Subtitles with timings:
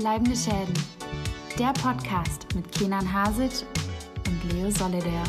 [0.00, 0.72] Bleibende Schäden.
[1.58, 3.66] Der Podcast mit Kenan Hasic
[4.26, 5.28] und Leo Solidaire.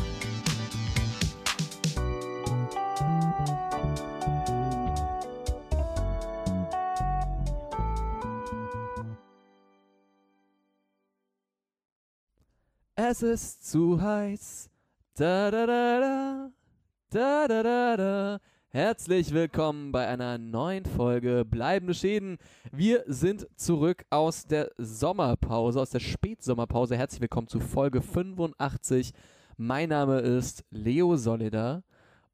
[12.96, 14.70] Es ist zu heiß.
[15.16, 16.52] Da da da da.
[17.10, 18.40] Da da da da.
[18.74, 22.38] Herzlich willkommen bei einer neuen Folge Bleibende Schäden.
[22.72, 26.96] Wir sind zurück aus der Sommerpause, aus der Spätsommerpause.
[26.96, 29.12] Herzlich willkommen zu Folge 85.
[29.58, 31.84] Mein Name ist Leo Solida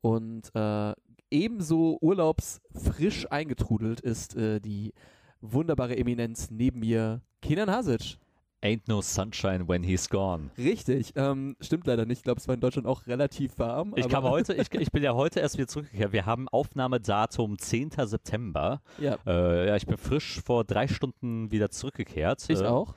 [0.01, 0.93] und äh,
[1.31, 4.93] ebenso urlaubsfrisch eingetrudelt ist äh, die
[5.41, 8.19] wunderbare Eminenz neben mir, Kenan Hasic.
[8.63, 10.49] Ain't no sunshine when he's gone.
[10.57, 12.19] Richtig, ähm, stimmt leider nicht.
[12.19, 13.93] Ich glaube, es war in Deutschland auch relativ warm.
[13.95, 16.11] Ich kam heute, ich, ich bin ja heute erst wieder zurückgekehrt.
[16.11, 17.91] Wir haben Aufnahmedatum 10.
[17.91, 18.81] September.
[18.97, 19.17] Ja.
[19.27, 22.49] Äh, ja, ich bin frisch vor drei Stunden wieder zurückgekehrt.
[22.49, 22.95] Ich äh, auch.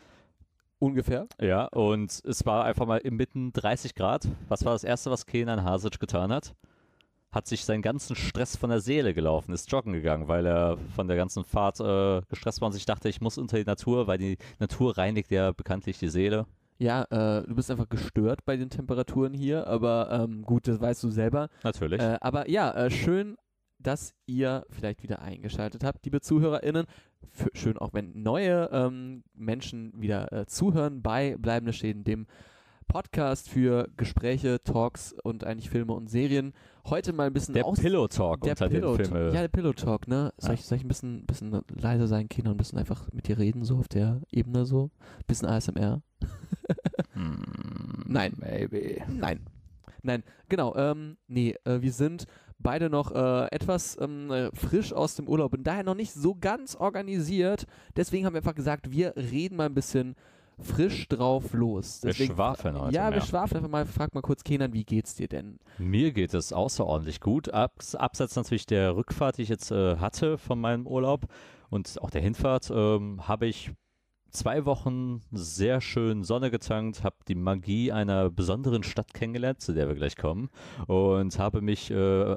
[0.78, 1.26] Ungefähr.
[1.38, 4.26] Ja, und es war einfach mal inmitten 30 Grad.
[4.48, 6.54] Was war das Erste, was Kenan Hasic getan hat?
[7.32, 11.06] Hat sich seinen ganzen Stress von der Seele gelaufen, ist joggen gegangen, weil er von
[11.06, 14.18] der ganzen Fahrt äh, gestresst war und sich dachte, ich muss unter die Natur, weil
[14.18, 16.46] die Natur reinigt ja bekanntlich die Seele.
[16.78, 21.02] Ja, äh, du bist einfach gestört bei den Temperaturen hier, aber ähm, gut, das weißt
[21.04, 21.50] du selber.
[21.62, 22.00] Natürlich.
[22.00, 23.36] Äh, aber ja, äh, schön,
[23.78, 26.86] dass ihr vielleicht wieder eingeschaltet habt, liebe ZuhörerInnen.
[27.32, 32.26] F schön auch, wenn neue ähm, Menschen wieder äh, zuhören bei Bleibende Schäden, dem
[32.90, 36.52] Podcast für Gespräche, Talks und eigentlich Filme und Serien.
[36.86, 39.32] Heute mal ein bisschen der aus Pillow Talk der unter Pillow den Filmen.
[39.32, 40.32] Ja, der Pillow Talk, ne?
[40.38, 43.28] Soll, ich, soll ich ein bisschen, bisschen leiser sein, Kinder, und ein bisschen einfach mit
[43.28, 44.90] dir reden, so auf der Ebene so?
[45.26, 46.02] Bisschen ASMR?
[47.12, 48.34] Hm, Nein.
[48.36, 49.02] Maybe.
[49.08, 49.46] Nein.
[50.02, 52.24] Nein, genau, ähm, nee, äh, wir sind
[52.58, 56.34] beide noch äh, etwas ähm, äh, frisch aus dem Urlaub und daher noch nicht so
[56.34, 57.66] ganz organisiert.
[57.96, 60.16] Deswegen haben wir einfach gesagt, wir reden mal ein bisschen
[60.62, 62.02] frisch drauf los.
[62.02, 63.20] Wir Deswegen, schwafeln heute Ja, wir mehr.
[63.22, 63.86] schwafeln einfach mal.
[63.86, 65.58] Frag mal kurz, Kenan, wie geht's dir denn?
[65.78, 67.52] Mir geht es außerordentlich gut.
[67.52, 71.26] Abs abseits natürlich der Rückfahrt, die ich jetzt äh, hatte von meinem Urlaub
[71.70, 73.72] und auch der Hinfahrt, ähm, habe ich
[74.30, 79.88] zwei Wochen sehr schön Sonne getankt, habe die Magie einer besonderen Stadt kennengelernt, zu der
[79.88, 80.50] wir gleich kommen,
[80.86, 82.36] und habe mich äh,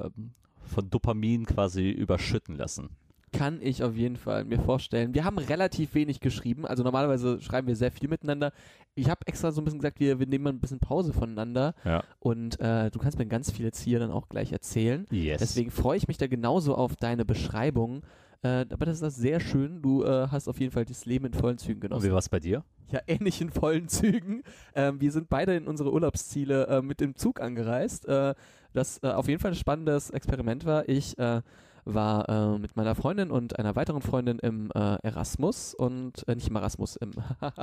[0.66, 2.90] von Dopamin quasi überschütten lassen.
[3.34, 5.14] Kann ich auf jeden Fall mir vorstellen.
[5.14, 6.66] Wir haben relativ wenig geschrieben.
[6.66, 8.52] Also normalerweise schreiben wir sehr viel miteinander.
[8.94, 11.74] Ich habe extra so ein bisschen gesagt, wir, wir nehmen mal ein bisschen Pause voneinander.
[11.84, 12.04] Ja.
[12.20, 15.06] Und äh, du kannst mir ganz viel jetzt hier dann auch gleich erzählen.
[15.10, 15.40] Yes.
[15.40, 18.02] Deswegen freue ich mich da genauso auf deine Beschreibung.
[18.42, 19.80] Äh, aber das ist das sehr schön.
[19.82, 22.06] Du äh, hast auf jeden Fall das Leben in vollen Zügen und genossen.
[22.06, 22.62] wie war es bei dir?
[22.90, 24.42] Ja, ähnlich in vollen Zügen.
[24.74, 28.06] Ähm, wir sind beide in unsere Urlaubsziele äh, mit dem Zug angereist.
[28.06, 28.34] Äh,
[28.74, 30.88] das äh, auf jeden Fall ein spannendes Experiment war.
[30.88, 31.40] Ich äh,
[31.84, 36.48] war äh, mit meiner Freundin und einer weiteren Freundin im äh, Erasmus und äh, nicht
[36.48, 37.10] im Erasmus, im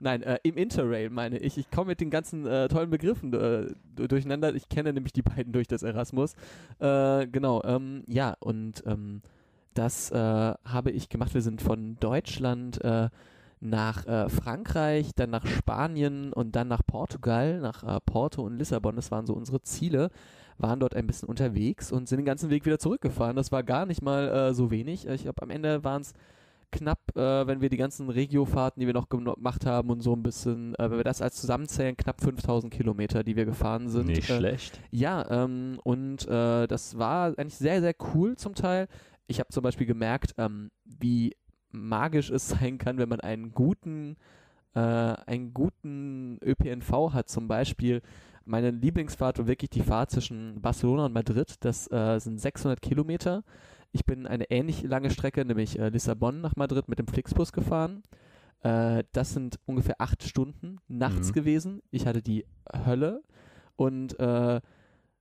[0.00, 1.58] Nein, äh, im Interrail meine ich.
[1.58, 3.66] Ich komme mit den ganzen äh, tollen Begriffen äh,
[3.96, 4.54] du- durcheinander.
[4.54, 6.34] Ich kenne nämlich die beiden durch das Erasmus.
[6.78, 9.22] Genau, ähm, ja, und ähm,
[9.74, 11.34] das habe ich gemacht.
[11.34, 12.80] Wir sind von Deutschland
[13.60, 18.96] nach äh, Frankreich, dann nach Spanien und dann nach Portugal, nach äh, Porto und Lissabon.
[18.96, 20.10] Das waren so unsere Ziele.
[20.60, 23.36] Waren dort ein bisschen unterwegs und sind den ganzen Weg wieder zurückgefahren.
[23.36, 25.06] Das war gar nicht mal äh, so wenig.
[25.06, 26.12] Ich glaube, am Ende waren es
[26.72, 30.14] knapp, äh, wenn wir die ganzen Regiofahrten, die wir noch gem- gemacht haben und so
[30.14, 34.06] ein bisschen, äh, wenn wir das als zusammenzählen, knapp 5000 Kilometer, die wir gefahren sind.
[34.06, 34.78] Nicht äh, schlecht.
[34.90, 38.86] ja, ähm, und äh, das war eigentlich sehr, sehr cool zum Teil.
[39.26, 41.34] Ich habe zum Beispiel gemerkt, ähm, wie
[41.72, 44.16] magisch es sein kann, wenn man einen guten,
[44.74, 47.28] äh, einen guten ÖPNV hat.
[47.28, 48.02] Zum Beispiel
[48.50, 51.54] meine Lieblingsfahrt war wirklich die Fahrt zwischen Barcelona und Madrid.
[51.60, 53.44] Das äh, sind 600 Kilometer.
[53.92, 58.02] Ich bin eine ähnlich lange Strecke, nämlich äh, Lissabon nach Madrid mit dem Flixbus gefahren.
[58.62, 61.32] Äh, das sind ungefähr acht Stunden nachts Mhm.
[61.32, 61.82] gewesen.
[61.90, 62.44] Ich hatte die
[62.84, 63.22] Hölle
[63.76, 64.60] und äh,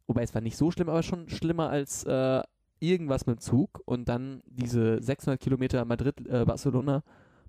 [0.07, 2.41] wobei es war nicht so schlimm, aber schon schlimmer als äh,
[2.79, 6.45] irgendwas mit dem Zug und dann diese 600 Kilometer Madrid äh,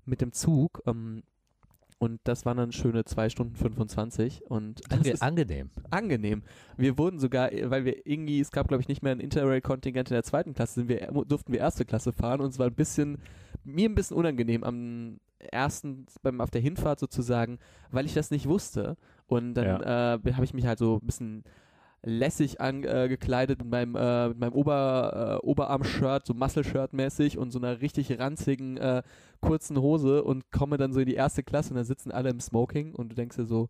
[0.05, 1.23] mit dem Zug ähm,
[2.01, 5.69] und das waren dann schöne zwei Stunden 25 und das Ange ist angenehm.
[5.91, 6.41] angenehm.
[6.75, 10.15] Wir wurden sogar, weil wir irgendwie, es gab glaube ich nicht mehr ein Interrail-Kontingent in
[10.15, 13.19] der zweiten Klasse, sind wir, durften wir erste Klasse fahren und es war ein bisschen,
[13.63, 17.59] mir ein bisschen unangenehm am ersten, beim, auf der Hinfahrt sozusagen,
[17.91, 21.43] weil ich das nicht wusste und dann äh, habe ich mich halt so ein bisschen
[22.03, 27.51] lässig angekleidet äh, mit meinem, äh, mit meinem Ober, äh, Oberarm-Shirt, so Muscle-Shirt mäßig und
[27.51, 29.03] so einer richtig ranzigen äh,
[29.39, 32.39] kurzen Hose und komme dann so in die erste Klasse und da sitzen alle im
[32.39, 33.69] Smoking und du denkst dir so,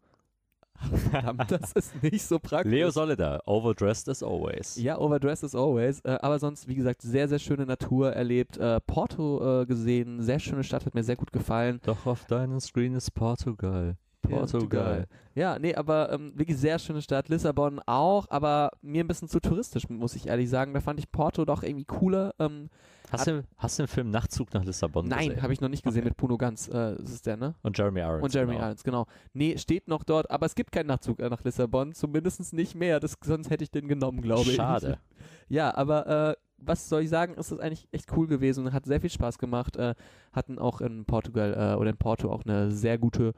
[1.11, 2.71] Verdammt, das ist nicht so praktisch.
[2.71, 4.75] Leo Solida, overdressed as always.
[4.77, 5.99] Ja, overdressed as always.
[6.01, 8.57] Äh, aber sonst, wie gesagt, sehr, sehr schöne Natur erlebt.
[8.57, 11.79] Äh, Porto äh, gesehen, sehr schöne Stadt, hat mir sehr gut gefallen.
[11.83, 13.95] Doch auf deinem Screen ist Portugal.
[14.21, 15.07] Portugal.
[15.33, 17.29] Ja, nee, aber ähm, wirklich sehr schöne Stadt.
[17.29, 20.73] Lissabon auch, aber mir ein bisschen zu touristisch, muss ich ehrlich sagen.
[20.73, 22.33] Da fand ich Porto doch irgendwie cooler.
[22.39, 22.69] Ähm,
[23.11, 25.43] Hast du, hast du den Film Nachtzug nach Lissabon nein, gesehen?
[25.43, 26.09] habe ich noch nicht gesehen Okay.
[26.09, 26.69] mit Puno Ganz.
[26.69, 27.55] Äh, das ist der, ne?
[27.61, 28.23] Und Jeremy Irons.
[28.23, 28.65] Und Jeremy genau.
[28.65, 29.05] Irons, genau.
[29.33, 33.01] Nee, steht noch dort, aber es gibt keinen Nachzug äh, nach Lissabon, zumindest nicht mehr.
[33.01, 34.55] Das, sonst hätte ich den genommen, glaube ich.
[34.55, 34.97] Schade.
[35.49, 39.01] Ja, aber äh, was soll ich sagen, ist eigentlich echt cool gewesen und hat sehr
[39.01, 39.75] viel Spaß gemacht.
[39.75, 39.95] Äh,
[40.31, 43.33] hatten auch in Portugal äh, oder in Porto auch eine sehr gute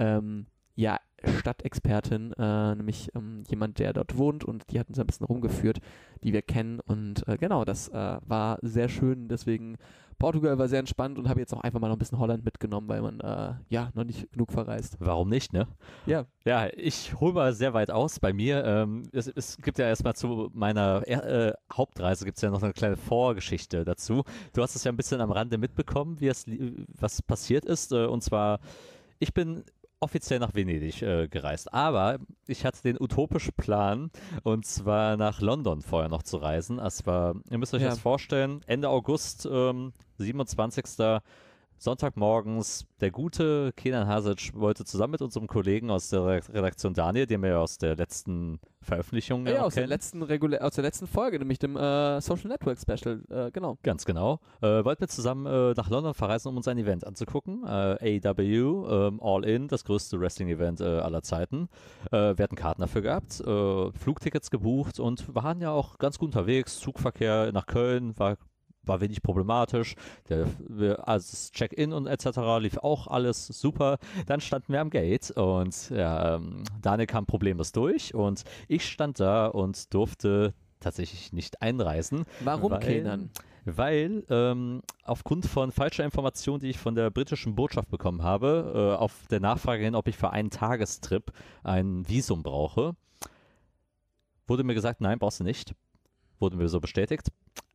[0.00, 5.06] ähm, ja, Stadtexpertin, äh, nämlich ähm, jemand, der dort wohnt und die hat uns ein
[5.06, 5.80] bisschen rumgeführt,
[6.24, 9.76] die wir kennen und äh, genau, das äh, war sehr schön, deswegen
[10.20, 12.88] Portugal war sehr entspannt und habe jetzt auch einfach mal noch ein bisschen Holland mitgenommen,
[12.88, 14.96] weil man äh, ja noch nicht genug verreist.
[15.00, 15.66] Warum nicht, ne?
[16.04, 16.26] Ja.
[16.44, 18.62] Ja, ich hole mal sehr weit aus bei mir.
[18.64, 22.62] Ähm, es, es gibt ja erstmal zu meiner er, äh, Hauptreise gibt es ja noch
[22.62, 24.22] eine kleine Vorgeschichte dazu.
[24.52, 26.44] Du hast es ja ein bisschen am Rande mitbekommen, wie es,
[26.98, 27.92] was passiert ist.
[27.92, 28.60] Äh, und zwar,
[29.20, 29.64] ich bin
[30.00, 34.10] offiziell nach Venedig äh, gereist, aber ich hatte den utopischen Plan,
[34.42, 36.78] und zwar nach London vorher noch zu reisen.
[36.78, 37.90] Es war, ihr müsst euch Ja.
[37.90, 41.20] das vorstellen, Ende August, ähm, 27.
[41.80, 47.26] Sonntagmorgens, der gute Kenan Hasic wollte zusammen mit unserem Kollegen aus der Re- Redaktion Daniel,
[47.26, 50.84] den wir ja aus der letzten Veröffentlichung Ja, auch aus der, letzten Regulä aus der
[50.84, 53.78] letzten Folge, nämlich dem äh, Social Network Special, äh, genau.
[53.82, 54.40] Ganz genau.
[54.60, 57.64] Äh, wollten wir zusammen äh, nach London verreisen, um uns ein Event anzugucken.
[57.64, 58.42] Äh, AW,
[59.08, 61.70] ähm, All In, das größte Wrestling-Event äh, aller Zeiten.
[62.12, 66.78] Äh, wir hatten Karten dafür gehabt, Flugtickets gebucht und waren ja auch ganz gut unterwegs.
[66.78, 68.36] Zugverkehr nach Köln war,
[68.90, 69.94] war wenig problematisch.
[70.28, 70.46] Der,
[71.08, 72.26] also das Check-in und etc.
[72.60, 73.98] lief auch alles super.
[74.26, 79.18] Dann standen wir am Gate und ja, ähm, Daniel kam problemlos durch und ich stand
[79.20, 82.24] da und durfte tatsächlich nicht einreisen.
[82.40, 83.30] Warum Weil- Kenan?
[83.66, 88.98] Weil ähm, aufgrund von falscher Information, die ich von der britischen Botschaft bekommen habe, äh,
[88.98, 91.30] auf der Nachfrage hin, ob ich für einen Tagestrip
[91.62, 92.96] ein Visum brauche,
[94.46, 95.74] wurde mir gesagt, nein, brauchst du nicht.
[96.38, 97.28] Wurde mir so bestätigt.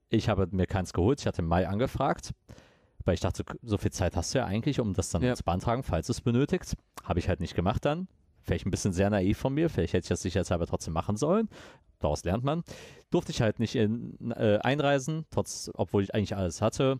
[0.10, 1.20] Ich habe mir keins geholt.
[1.22, 2.34] Ich hatte im Mai angefragt,
[3.04, 5.36] weil ich dachte, so viel Zeit hast du ja eigentlich, um das dann Ja.
[5.36, 6.76] zu beantragen, falls es benötigt.
[7.04, 8.08] Habe ich halt nicht gemacht dann.
[8.42, 9.70] Vielleicht ein bisschen sehr naiv von mir.
[9.70, 11.50] Vielleicht hätte ich das sicherheitshalber trotzdem machen sollen.
[12.00, 12.64] Daraus lernt man.
[13.10, 17.00] Durfte ich halt nicht in, äh, einreisen, trotz, obwohl ich eigentlich alles hatte.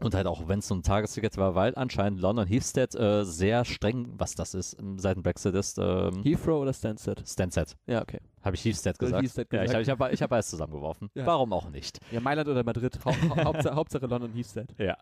[0.00, 3.64] Und halt auch, wenn es so ein Tagesticket war, weil anscheinend London Heathstead äh, sehr
[3.64, 5.78] streng, was das ist, seit dem Brexit ist.
[5.78, 7.22] Ähm, Heathrow oder Stansted?
[7.26, 7.76] Stansted.
[7.86, 8.18] Ja, okay.
[8.42, 9.22] Habe ich Heathstead gesagt?
[9.22, 9.88] Heathstead Ja, ich gesagt.
[9.88, 11.10] habe ich hab, ich hab alles zusammengeworfen.
[11.14, 11.26] Ja.
[11.26, 11.98] Warum auch nicht?
[12.10, 12.98] Ja, Mailand oder Madrid.
[13.04, 14.74] Hau hau Hauptsache, Hauptsache London Heathstead.
[14.78, 14.96] Ja.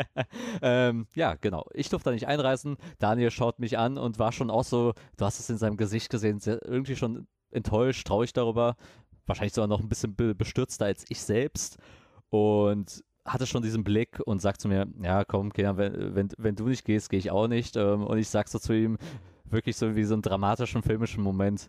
[0.62, 1.66] ähm, ja, genau.
[1.74, 2.76] Ich durfte da nicht einreisen.
[2.98, 6.10] Daniel schaut mich an und war schon auch so, du hast es in seinem Gesicht
[6.10, 8.74] gesehen, irgendwie schon enttäuscht, traurig darüber.
[9.26, 11.78] Wahrscheinlich sogar noch ein bisschen be bestürzter als ich selbst.
[12.30, 16.56] Und hatte schon diesen Blick und sagt zu mir, ja komm, Kenan, wenn, wenn, wenn
[16.56, 17.76] du nicht gehst, gehe ich auch nicht.
[17.76, 18.98] Ähm, und ich sag so zu ihm,
[19.44, 21.68] wirklich so wie so einen dramatischen, filmischen Moment,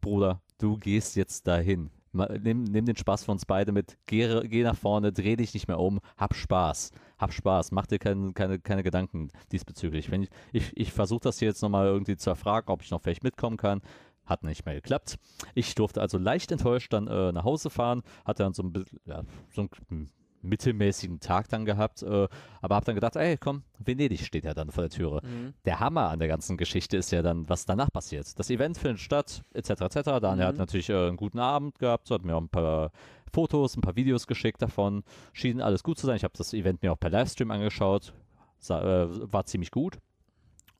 [0.00, 1.90] Bruder, du gehst jetzt dahin.
[2.12, 3.98] Nimm, nimm den Spaß für uns beide mit.
[4.06, 6.92] Geh, geh nach vorne, dreh dich nicht mehr um, hab Spaß.
[7.18, 10.10] Hab Spaß, mach dir kein, keine, keine Gedanken diesbezüglich.
[10.10, 13.02] Wenn ich ich, ich versuche das hier jetzt nochmal irgendwie zu erfragen, ob ich noch
[13.02, 13.82] vielleicht mitkommen kann.
[14.24, 15.18] Hat nicht mehr geklappt.
[15.54, 19.00] Ich durfte also leicht enttäuscht dann äh, nach Hause fahren, hatte dann so ein bisschen,
[19.06, 20.10] ja, so einen
[20.42, 22.28] mittelmäßigen Tag dann gehabt, äh,
[22.60, 25.20] aber habe dann gedacht, ey, komm, Venedig steht ja dann vor der Türe.
[25.24, 25.54] Mhm.
[25.64, 28.38] Der Hammer an der ganzen Geschichte ist ja dann, was danach passiert.
[28.38, 29.70] Das Event findet statt, etc.
[29.70, 29.94] etc.
[30.20, 30.58] Daniel hat Mhm.
[30.60, 32.90] natürlich äh, einen guten Abend gehabt, so hat mir auch ein paar
[33.32, 35.04] Fotos, ein paar Videos geschickt davon.
[35.32, 36.16] Schien alles gut zu sein.
[36.16, 38.14] Ich habe das Event mir auch per Livestream angeschaut.
[38.58, 39.98] Sa äh, war ziemlich gut.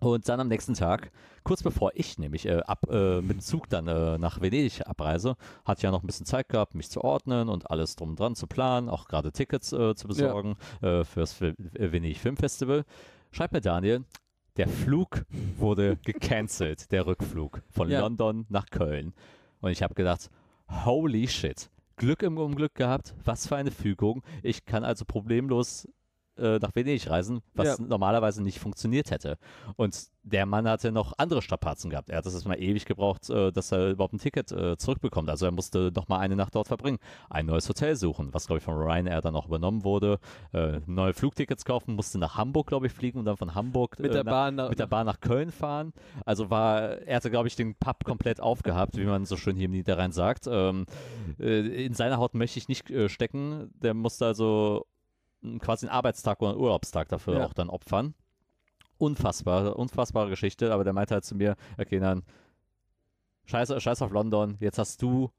[0.01, 1.11] Und dann am nächsten Tag,
[1.43, 5.37] kurz bevor ich nämlich äh, ab, äh, mit dem Zug dann äh, nach Venedig abreise,
[5.65, 8.21] hatte ich ja noch ein bisschen Zeit gehabt, mich zu ordnen und alles drum und
[8.21, 12.85] dran zu planen, auch gerade Tickets äh, zu besorgen äh, fürs Ve- Venedig Film Festival.
[13.33, 14.05] Schreibt mir Daniel,
[14.57, 15.25] der Flug
[15.59, 18.01] wurde gecancelt, der Rückflug von Ja.
[18.01, 19.15] London nach Köln.
[19.61, 20.31] Und ich habe gedacht,
[20.85, 24.23] holy shit, Glück im Unglück gehabt, was für eine Fügung.
[24.45, 25.89] Ich kann also problemlos
[26.39, 27.85] äh, nach Venedig reisen, was Ja.
[27.85, 29.39] normalerweise nicht funktioniert hätte.
[29.77, 32.11] Und der Mann hatte noch andere Strapazen gehabt.
[32.11, 35.31] Er hat es mal ewig gebraucht, äh, dass er überhaupt ein Ticket äh, zurückbekommt.
[35.31, 36.99] Also er musste noch mal eine Nacht dort verbringen,
[37.31, 40.19] ein neues Hotel suchen, was glaube ich von Ryanair dann auch übernommen wurde,
[40.53, 44.11] äh, neue Flugtickets kaufen, musste nach Hamburg glaube ich fliegen und dann von Hamburg Mit
[44.11, 45.93] äh, der nach, Bahn nach, mit der Bahn nach Köln fahren.
[46.25, 49.67] Also war, er hatte, glaube ich, den Pub komplett aufgehabt, wie man so schön hier
[49.67, 50.47] im Niederrhein sagt.
[50.47, 50.87] Ähm,
[51.39, 53.71] äh, in seiner Haut möchte ich nicht stecken.
[53.83, 54.87] Der musste also
[55.61, 57.47] quasi einen Arbeitstag oder einen Urlaubstag dafür Ja.
[57.47, 58.15] auch dann opfern.
[58.99, 62.25] Unfassbar, unfassbare Geschichte, aber der meinte halt zu mir, okay, dann,
[63.45, 65.31] scheiß, scheiß auf London, jetzt hast du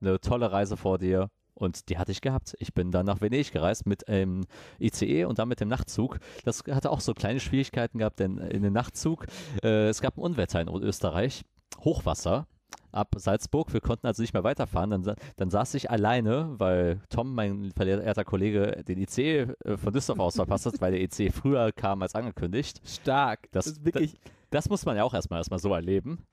[0.00, 1.30] eine tolle Reise vor dir.
[1.54, 2.56] Und die hatte ich gehabt.
[2.58, 4.46] Ich bin dann nach Venedig gereist mit einem
[4.80, 6.18] ICE und dann mit dem Nachtzug.
[6.44, 9.26] Das hatte auch so kleine Schwierigkeiten gehabt, denn in dem Nachtzug,
[9.62, 11.44] äh, es gab ein Unwetter in Österreich,
[11.84, 12.46] Hochwasser
[12.90, 13.72] ab Salzburg.
[13.72, 14.90] Wir konnten also nicht mehr weiterfahren.
[14.90, 20.26] Dann, dann saß ich alleine, weil Tom, mein verehrter Kollege, den IC äh, von Düsseldorf
[20.26, 22.80] aus verpasst hat, weil der IC früher kam als angekündigt.
[22.84, 23.50] Stark.
[23.52, 26.26] Das, das, wirklich das, das muss man ja auch erstmal erstmal so erleben.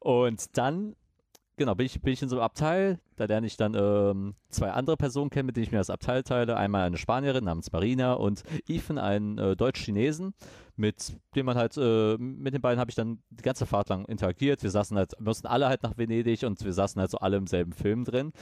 [0.00, 0.96] Und dann
[1.60, 4.70] genau, bin ich, bin ich in so einem Abteil, da lerne ich dann ähm, zwei
[4.70, 6.56] andere Personen kennen, mit denen ich mir das Abteil teile.
[6.56, 10.32] Einmal eine Spanierin namens Marina und Ethan, einen äh, Deutsch-Chinesen,
[10.80, 14.06] mit dem man halt, äh, mit den beiden habe ich dann die ganze Fahrt lang
[14.06, 14.62] interagiert.
[14.62, 17.46] Wir saßen halt, mussten alle halt nach Venedig und wir saßen halt so alle im
[17.46, 18.32] selben Film drin.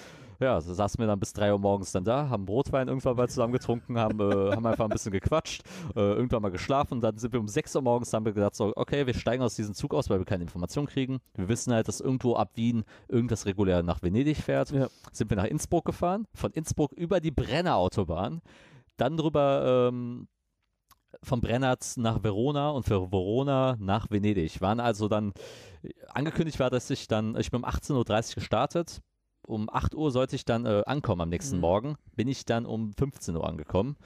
[0.40, 3.28] Ja, so saßen wir dann bis drei Uhr morgens dann da, haben Brotwein irgendwann mal
[3.28, 5.62] zusammen getrunken, haben, äh, haben einfach ein bisschen gequatscht,
[5.96, 8.54] äh, irgendwann mal geschlafen und dann sind wir um sechs Uhr morgens, haben wir gedacht
[8.54, 11.18] so, okay, wir steigen aus diesem Zug aus, weil wir keine Informationen kriegen.
[11.34, 14.70] Wir wissen halt, dass irgendwo ab Wien irgendwas regulär nach Venedig fährt.
[14.70, 14.86] Ja.
[15.10, 18.40] Sind wir nach Innsbruck gefahren, von Innsbruck über die Brenner Autobahn,
[18.96, 20.28] dann drüber ähm,
[21.22, 24.60] von Brennert nach Verona und für Verona nach Venedig.
[24.60, 25.32] Waren also dann,
[26.08, 29.00] angekündigt war, dass ich dann, ich bin um 18.30 Uhr gestartet.
[29.46, 31.62] Um 8 Uhr sollte ich dann äh, ankommen am nächsten mhm.
[31.62, 31.96] Morgen.
[32.16, 33.96] Bin ich dann um 15 Uhr angekommen.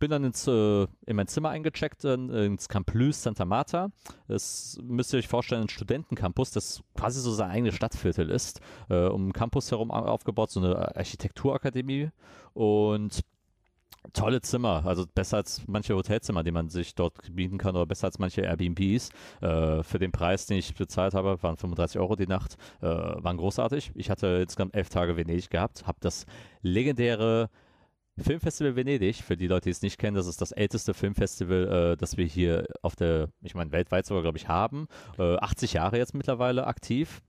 [0.00, 3.90] Bin dann ins, äh, in mein Zimmer eingecheckt, äh, ins Camplus Santa Marta.
[4.26, 8.60] Das müsst ihr euch vorstellen, ein Studentencampus, das quasi so sein eigenes Stadtviertel ist.
[8.88, 12.10] Äh, um den Campus herum aufgebaut, so eine Architekturakademie.
[12.54, 13.20] Und
[14.12, 18.06] tolle Zimmer, also besser als manche Hotelzimmer, die man sich dort bieten kann oder besser
[18.06, 19.10] als manche Airbnbs.
[19.40, 23.36] Äh, für den Preis, den ich bezahlt habe, waren 35 Euro die Nacht, äh, waren
[23.36, 23.92] großartig.
[23.94, 26.26] Ich hatte insgesamt elf Tage Venedig gehabt, habe das
[26.62, 27.50] legendäre
[28.18, 31.96] Filmfestival Venedig, für die Leute, die es nicht kennen, das ist das älteste Filmfestival, äh,
[31.96, 34.88] das wir hier auf der, ich meine, weltweit sogar, glaube ich, haben.
[35.18, 37.22] Äh, 80 Jahre jetzt mittlerweile aktiv.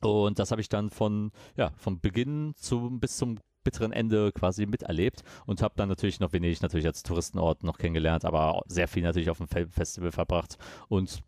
[0.00, 4.66] Und das habe ich dann von, ja, vom Beginn zu, bis zum bitteren Ende quasi
[4.66, 9.02] miterlebt und habe dann natürlich noch Venedig natürlich als Touristenort noch kennengelernt, aber sehr viel
[9.02, 10.56] natürlich auf dem Festival verbracht
[10.88, 11.22] und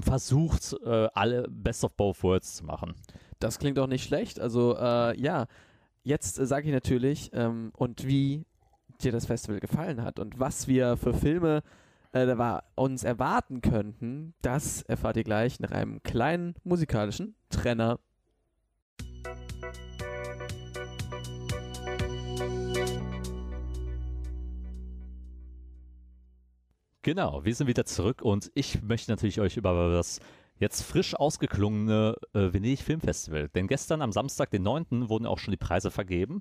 [0.00, 2.94] versucht, äh, alle Best of Both Worlds zu machen.
[3.38, 4.40] Das klingt auch nicht schlecht.
[4.40, 5.46] Also äh, ja,
[6.02, 8.44] jetzt äh, sage ich natürlich ähm, und wie
[9.02, 11.62] dir das Festival gefallen hat und was wir für Filme
[12.12, 12.34] äh,
[12.76, 17.98] uns erwarten könnten, das erfahrt ihr gleich nach einem kleinen musikalischen Trenner.
[27.04, 30.20] Genau, wir sind wieder zurück und ich möchte natürlich euch über das
[30.58, 33.50] jetzt frisch ausgeklungene äh, Venedig Filmfestival.
[33.50, 36.40] Denn gestern am Samstag, den 9., wurden auch schon die Preise vergeben.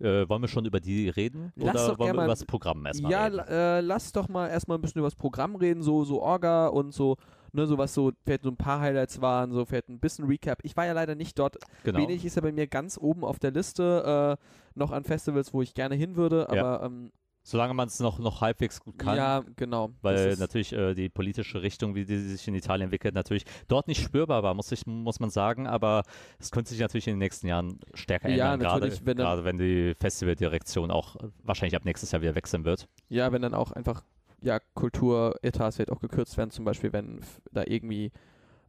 [0.00, 1.50] Äh, wollen wir schon über die reden?
[1.56, 3.36] Lass oder wollen wir mal, über das Programm erstmal ja, reden?
[3.38, 6.66] Ja, äh, lass doch mal erstmal ein bisschen über das Programm reden, so, so Orga
[6.66, 7.16] und so,
[7.52, 10.58] ne, so was so, vielleicht so ein paar Highlights waren, so vielleicht ein bisschen Recap.
[10.62, 11.56] Ich war ja leider nicht dort.
[11.84, 11.98] Genau.
[11.98, 15.62] Venedig ist ja bei mir ganz oben auf der Liste äh, noch an Festivals, wo
[15.62, 16.84] ich gerne hin würde, aber ja.
[16.84, 17.12] ähm,
[17.44, 19.16] Solange man es noch, noch halbwegs gut kann.
[19.16, 19.90] Ja, genau.
[20.00, 24.00] Weil natürlich äh, die politische Richtung, wie die sich in Italien entwickelt, natürlich dort nicht
[24.00, 25.66] spürbar war, muss, ich, muss man sagen.
[25.66, 26.04] Aber
[26.38, 29.58] es könnte sich natürlich in den nächsten Jahren stärker ja, ändern, gerade wenn, gerade wenn
[29.58, 32.88] die Festivaldirektion auch wahrscheinlich ab nächstes Jahr wieder wechseln wird.
[33.08, 34.04] Ja, wenn dann auch einfach
[34.40, 37.20] ja, Kulturetats vielleicht auch gekürzt werden, zum Beispiel, wenn
[37.50, 38.12] da irgendwie,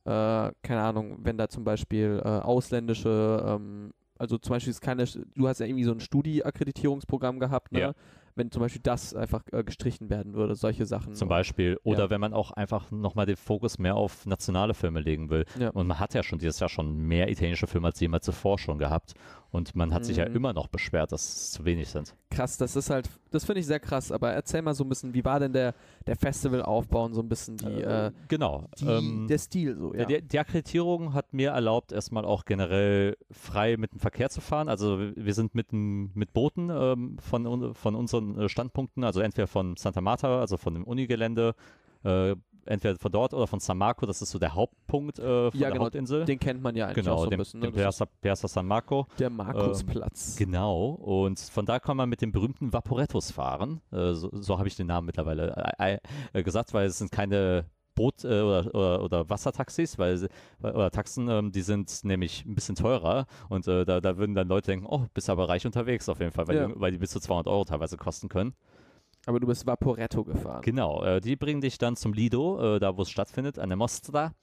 [0.05, 5.05] äh, keine Ahnung, wenn da zum Beispiel äh, ausländische ähm, also zum Beispiel ist keine,
[5.05, 7.79] du hast ja irgendwie so ein Studi-Akkreditierungsprogramm gehabt, ne?
[7.79, 7.93] Ja
[8.35, 11.13] wenn zum Beispiel das einfach äh, gestrichen werden würde, solche Sachen.
[11.13, 11.79] Zum Beispiel.
[11.83, 12.09] Oder ja.
[12.09, 15.45] wenn man auch einfach nochmal den Fokus mehr auf nationale Filme legen will.
[15.59, 15.69] Ja.
[15.69, 18.77] Und man hat ja schon dieses Jahr schon mehr italienische Filme als jemals zuvor schon
[18.77, 19.13] gehabt.
[19.53, 20.05] Und man hat mhm.
[20.05, 20.35] sich ja mhm.
[20.35, 22.15] immer noch beschwert, dass es zu wenig sind.
[22.31, 24.11] Krass, das ist halt, das finde ich sehr krass.
[24.11, 25.75] Aber erzähl mal so ein bisschen, wie war denn der,
[26.07, 28.65] der Festivalaufbau und so ein bisschen die, äh, äh, genau.
[28.79, 30.05] Die, ähm, der Stil so, ja.
[30.05, 34.69] Die, die Akkreditierung hat mir erlaubt, erstmal auch generell frei mit dem Verkehr zu fahren.
[34.69, 39.77] Also wir sind mit, mit Booten ähm, von, von unseren äh, Standpunkten, also entweder von
[39.77, 41.53] Santa Marta, also von dem Unigelände,
[42.03, 45.59] äh, entweder von dort oder von San Marco, das ist so der Hauptpunkt äh, von
[45.59, 46.25] ja, der genau, Hauptinsel.
[46.25, 47.59] Den kennt man ja eigentlich genau, auch so den, ein bisschen.
[47.59, 47.67] Ne?
[47.67, 49.07] Den Piazza, Piazza, San Marco.
[49.19, 50.39] Der Markusplatz.
[50.39, 53.81] Ähm, genau, und von da kann man mit dem berühmten Vaporettos fahren.
[53.91, 55.97] Äh, so, so habe ich den Namen mittlerweile äh,
[56.33, 57.65] äh, gesagt, weil es sind keine
[57.95, 60.27] Boot- äh, oder, oder, oder, Wassertaxis, weil
[60.61, 64.47] oder Taxen, ähm, die sind nämlich ein bisschen teurer und äh, da, da würden dann
[64.47, 66.67] Leute denken, oh, bist aber reich unterwegs auf jeden Fall, weil, ja.
[66.67, 68.55] die, weil die bis zu 200 Euro teilweise kosten können.
[69.25, 70.61] Aber du bist Vaporetto gefahren.
[70.61, 73.77] Genau, äh, die bringen dich dann zum Lido, äh, da wo es stattfindet, an der
[73.77, 74.33] Mostra.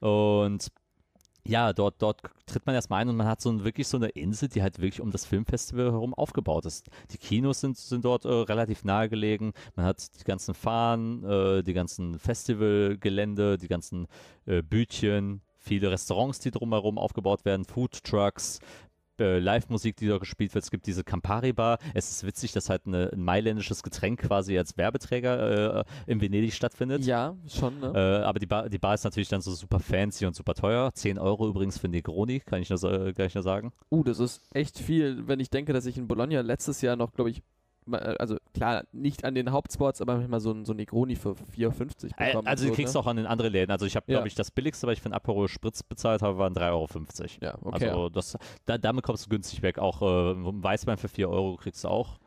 [0.00, 0.70] Und
[1.48, 4.08] ja, dort, dort tritt man erstmal ein und man hat so ein, wirklich so eine
[4.08, 6.86] Insel, die halt wirklich um das Filmfestival herum aufgebaut ist.
[7.10, 9.52] Die Kinos sind, sind dort äh, relativ nahe gelegen.
[9.74, 14.08] Man hat die ganzen Fahnen, äh, die ganzen Festivalgelände, die ganzen
[14.44, 18.60] äh, Bütchen, viele Restaurants, die drumherum aufgebaut werden, Food Trucks,
[19.20, 20.64] äh, Live-Musik, die da gespielt wird.
[20.64, 21.78] Es gibt diese Campari-Bar.
[21.94, 26.54] Es ist witzig, dass halt eine, ein mailändisches Getränk quasi als Werbeträger äh, in Venedig
[26.54, 27.04] stattfindet.
[27.04, 27.92] Ja, schon, ne?
[27.94, 30.90] Äh, aber die Bar, die Bar ist natürlich dann so super fancy und super teuer.
[30.94, 33.72] 10 Euro übrigens für Negroni, kann ich nur, kann ich nur sagen.
[33.90, 37.12] Uh, das ist echt viel, wenn ich denke, dass ich in Bologna letztes Jahr noch,
[37.12, 37.42] glaube ich,
[37.94, 42.16] also klar, nicht an den Hauptspots, aber manchmal so ein, so ein Negroni für 4,50
[42.16, 42.46] bekommen.
[42.46, 43.04] Also die so, kriegst du ne?
[43.04, 43.70] auch an den anderen Läden.
[43.70, 44.26] Also ich habe, glaube Ja.
[44.26, 46.88] ich, das billigste, was ich für einen Aperol Spritz bezahlt habe, waren 3,50 Euro.
[47.40, 47.88] Ja, okay.
[47.88, 49.78] Also das, da, damit kommst du günstig weg.
[49.78, 52.18] Auch äh, Weißwein für 4 Euro kriegst du auch.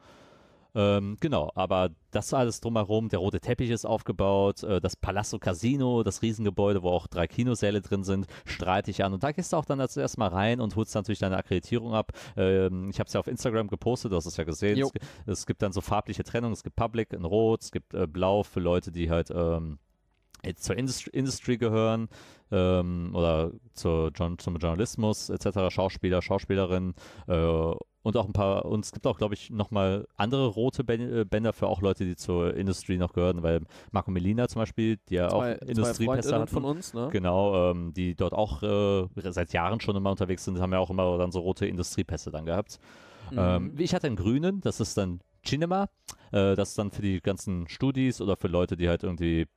[0.73, 6.03] Ähm, genau, aber das alles drumherum, der rote Teppich ist aufgebaut, äh, das Palazzo Casino,
[6.03, 9.13] das Riesengebäude, wo auch drei Kinosäle drin sind, strahlt dich an.
[9.13, 11.93] Und da gehst du auch dann als erstes mal rein und holst natürlich deine Akkreditierung
[11.93, 12.13] ab.
[12.37, 14.79] Ähm, ich habe es ja auf Instagram gepostet, du hast es ja gesehen.
[15.25, 18.07] Es, es gibt dann so farbliche Trennung, es gibt Public in Rot, es gibt äh,
[18.07, 19.77] Blau für Leute, die halt ähm,
[20.55, 22.07] zur Industry, Industry gehören
[22.51, 26.95] ähm, oder zur, zum Journalismus etc., Schauspieler, Schauspielerinnen
[27.27, 27.73] äh,
[28.03, 31.53] und auch ein paar, und es gibt auch, glaube ich, nochmal andere rote äh, Bänder
[31.53, 35.27] für auch Leute, die zur Industry noch gehören, weil Marco Melina zum Beispiel, die ja
[35.27, 37.09] auch zwei, zwei Industriepässe Freundinnen hat, von uns, ne?
[37.11, 40.89] Genau, ähm, die dort auch äh, seit Jahren schon immer unterwegs sind, haben ja auch
[40.89, 42.79] immer dann so rote Industriepässe dann gehabt.
[43.31, 43.79] Ähm, Mhm.
[43.79, 45.89] ich hatte einen grünen, das ist dann Cinema.
[46.31, 49.47] Äh, das ist dann für die ganzen Studis oder für Leute, die halt irgendwie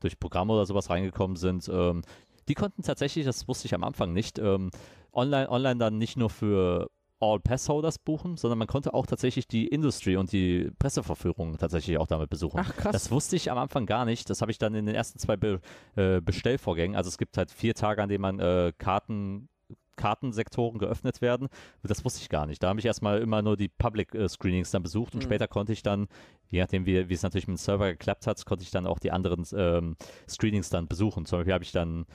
[0.00, 1.68] durch Programme oder sowas reingekommen sind.
[1.72, 2.02] Ähm,
[2.48, 4.70] die konnten tatsächlich, das wusste ich am Anfang nicht, ähm,
[5.12, 6.90] online, online dann nicht nur für
[7.22, 12.08] All Passholders buchen, sondern man konnte auch tatsächlich die Industry und die Presseverführung tatsächlich auch
[12.08, 12.58] damit besuchen.
[12.60, 12.92] Ach krass.
[12.92, 14.28] Das wusste ich am Anfang gar nicht.
[14.28, 15.60] Das habe ich dann in den ersten zwei Be
[15.94, 16.96] äh, Bestellvorgängen.
[16.96, 19.48] Also es gibt halt vier Tage, an denen man äh, Karten
[19.96, 21.48] Kartensektoren geöffnet werden.
[21.82, 22.62] Das wusste ich gar nicht.
[22.62, 25.26] Da habe ich erstmal immer nur die Public äh, Screenings dann besucht und Mhm.
[25.26, 26.08] später konnte ich dann,
[26.48, 28.98] je nachdem wie, wie es natürlich mit dem Server geklappt hat, konnte ich dann auch
[28.98, 29.96] die anderen ähm,
[30.28, 31.26] Screenings dann besuchen.
[31.26, 32.06] Zum Beispiel habe ich dann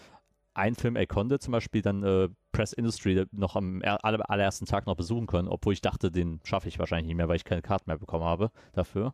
[0.57, 4.65] einen Film El Conde zum Beispiel dann äh, Press Industry noch am er aller, allerersten
[4.65, 7.45] Tag noch besuchen können, obwohl ich dachte, den schaffe ich wahrscheinlich nicht mehr, weil ich
[7.45, 9.13] keine Karten mehr bekommen habe dafür.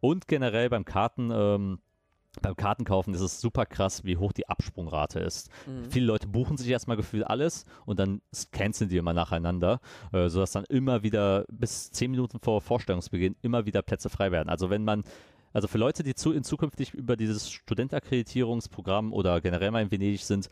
[0.00, 1.78] Und generell beim Karten, ähm,
[2.42, 5.48] beim Kartenkaufen ist es super krass, wie hoch die Absprungrate ist.
[5.66, 5.90] Mhm.
[5.90, 8.20] Viele Leute buchen sich erstmal gefühlt alles und dann
[8.52, 9.80] canceln die immer nacheinander,
[10.12, 14.48] äh, sodass dann immer wieder bis zehn Minuten vor Vorstellungsbeginn immer wieder Plätze frei werden.
[14.48, 15.04] Also wenn man
[15.54, 20.24] also für Leute, die zu, in zukünftig über dieses Studentenakkreditierungsprogramm oder generell mal in Venedig
[20.24, 20.48] sind,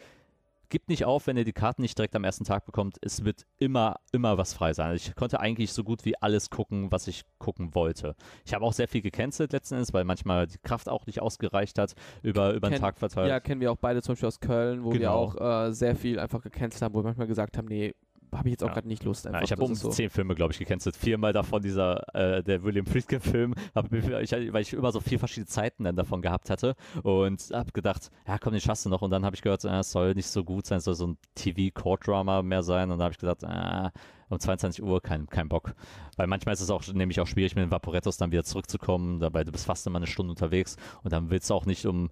[0.72, 2.96] gibt nicht auf, wenn ihr die Karten nicht direkt am ersten Tag bekommt.
[3.02, 4.88] Es wird immer, immer was frei sein.
[4.88, 8.16] Also ich konnte eigentlich so gut wie alles gucken, was ich gucken wollte.
[8.46, 11.78] Ich habe auch sehr viel gecancelt letzten Endes, weil manchmal die Kraft auch nicht ausgereicht
[11.78, 13.28] hat, über, über den Tag verteilt.
[13.28, 15.14] Ja, kennen wir auch beide zum Beispiel aus Köln, wo wir Genau.
[15.14, 17.94] auch äh, sehr viel einfach gecancelt haben, wo wir manchmal gesagt haben, nee,
[18.32, 18.74] habe ich jetzt auch Ja.
[18.74, 19.26] gerade nicht Lust.
[19.26, 19.40] Einfach.
[19.40, 19.90] Ja, ich habe um so.
[19.90, 20.96] zehn Filme, glaube ich, gecancelt.
[20.96, 25.96] Viermal davon dieser, äh, der William Friedkin-Film, weil ich immer so vier verschiedene Zeiten dann
[25.96, 29.02] davon gehabt hatte und habe gedacht, ja komm, den schaffst du noch.
[29.02, 31.06] Und dann habe ich gehört, äh, es soll nicht so gut sein, es soll so
[31.08, 32.90] ein TV-Court-Drama mehr sein.
[32.90, 33.90] Und dann habe ich gedacht, äh,
[34.28, 35.74] um 22 Uhr kein, kein Bock.
[36.16, 39.44] Weil manchmal ist es auch nämlich auch schwierig, mit den Vaporettos dann wieder zurückzukommen, dabei
[39.44, 42.10] du bist fast immer eine Stunde unterwegs und dann willst du auch nicht um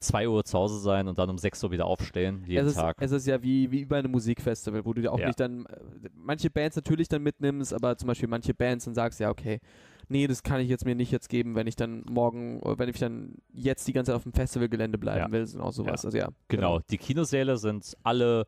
[0.00, 2.76] 2 Uhr zu Hause sein und dann um 6 Uhr wieder aufstehen, jeden es ist,
[2.80, 2.96] Tag.
[3.00, 5.26] Es ist ja wie, wie bei einem Musikfestival, wo du dir auch Ja.
[5.28, 9.20] nicht dann, äh, manche Bands natürlich dann mitnimmst, aber zum Beispiel manche Bands dann sagst,
[9.20, 9.60] ja, okay,
[10.08, 12.88] nee, das kann ich jetzt mir nicht jetzt geben, wenn ich dann morgen, oder wenn
[12.88, 15.30] ich dann jetzt die ganze Zeit auf dem Festivalgelände bleiben Ja.
[15.32, 16.04] will, und auch sowas.
[16.04, 16.28] Also ja.
[16.48, 18.46] Genau, die Kinosäle sind alle,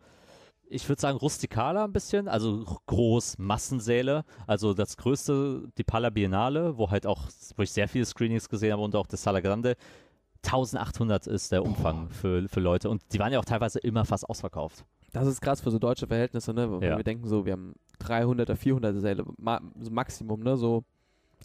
[0.68, 4.24] ich würde sagen, rustikaler ein bisschen, also groß, Massensäle.
[4.46, 8.72] Also das größte, die Pala Biennale, wo halt auch, wo ich sehr viele Screenings gesehen
[8.72, 9.76] habe und auch das Sala Grande.
[10.44, 14.28] 1800 ist der Umfang für, für Leute und die waren ja auch teilweise immer fast
[14.28, 14.84] ausverkauft.
[15.12, 16.70] Das ist krass für so deutsche Verhältnisse, ne?
[16.70, 16.96] Wenn Ja.
[16.96, 20.56] wir denken so, wir haben 300er, 400er Säle, ma so Maximum, ne?
[20.56, 20.84] So,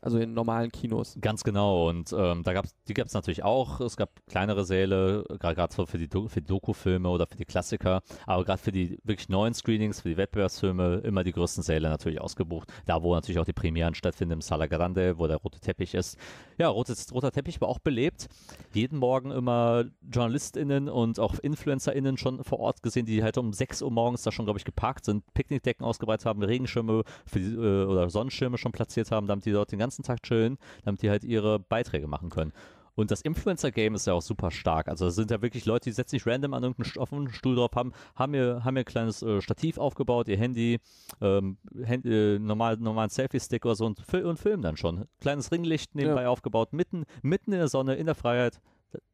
[0.03, 1.17] also in normalen Kinos.
[1.21, 1.87] Ganz genau.
[1.89, 3.79] Und ähm, da gab's, die gab es natürlich auch.
[3.79, 8.01] Es gab kleinere Säle, gerade für die, für die Doku-Filme oder für die Klassiker.
[8.25, 12.19] Aber gerade für die wirklich neuen Screenings, für die Wettbewerbsfilme, immer die größten Säle natürlich
[12.19, 12.71] ausgebucht.
[12.85, 16.17] Da, wo natürlich auch die Premieren stattfinden, im Sala Grande, wo der rote Teppich ist.
[16.57, 18.27] Ja, rotes, roter Teppich war auch belebt.
[18.73, 23.81] Jeden Morgen immer JournalistInnen und auch InfluencerInnen schon vor Ort gesehen, die halt um 6
[23.81, 28.09] Uhr morgens da schon, glaube ich, geparkt sind, Picknickdecken ausgebreitet haben, Regenschirme die, äh, oder
[28.09, 31.59] Sonnenschirme schon platziert haben, damit die dort den ganzen Tag chillen, damit die halt ihre
[31.59, 32.53] Beiträge machen können.
[32.95, 34.87] Und das Influencer-Game ist ja auch super stark.
[34.87, 37.71] Also es sind ja wirklich Leute, die setzen sich random an irgendeinen einen Stuhl drauf,
[37.75, 40.79] haben, haben ihr, haben ihr kleines äh, Stativ aufgebaut, ihr Handy,
[41.19, 45.05] ähm, Hand, äh, normal, normalen Selfie-Stick oder so und, und filmen dann schon.
[45.21, 48.61] Kleines Ringlicht nebenbei aufgebaut, mitten, mitten in der Sonne, in der Freiheit,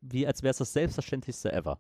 [0.02, 1.80] wie als wäre es das selbstverständlichste ever.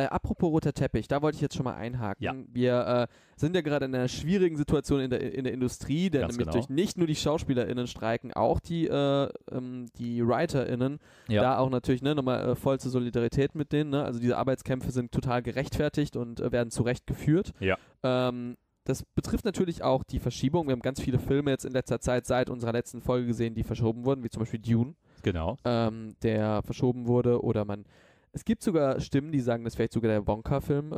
[0.00, 2.24] Äh, apropos roter Teppich, da wollte ich jetzt schon mal einhaken.
[2.24, 2.34] Ja.
[2.50, 6.22] Wir äh, sind ja gerade in einer schwierigen Situation in der, in der Industrie, denn
[6.22, 6.56] Ganz nämlich genau.
[6.56, 11.00] durch nicht nur die SchauspielerInnen streiken, auch die, äh, ähm, die WriterInnen.
[11.28, 11.42] Ja.
[11.42, 13.90] Da auch natürlich ne, nochmal äh, vollste Solidarität mit denen.
[13.90, 14.02] Ne?
[14.02, 17.52] Also diese Arbeitskämpfe sind total gerechtfertigt und äh, werden zu Recht geführt.
[17.60, 17.76] Ja.
[18.02, 20.68] Ähm, das betrifft natürlich auch die Verschiebung.
[20.68, 23.64] Wir haben ganz viele Filme jetzt in letzter Zeit seit unserer letzten Folge gesehen, die
[23.64, 25.58] verschoben wurden, wie zum Beispiel Dune Genau.
[25.66, 27.84] ähm, der verschoben wurde oder man.
[28.32, 30.96] Es gibt sogar Stimmen, die sagen, dass vielleicht sogar der Wonka-Film äh,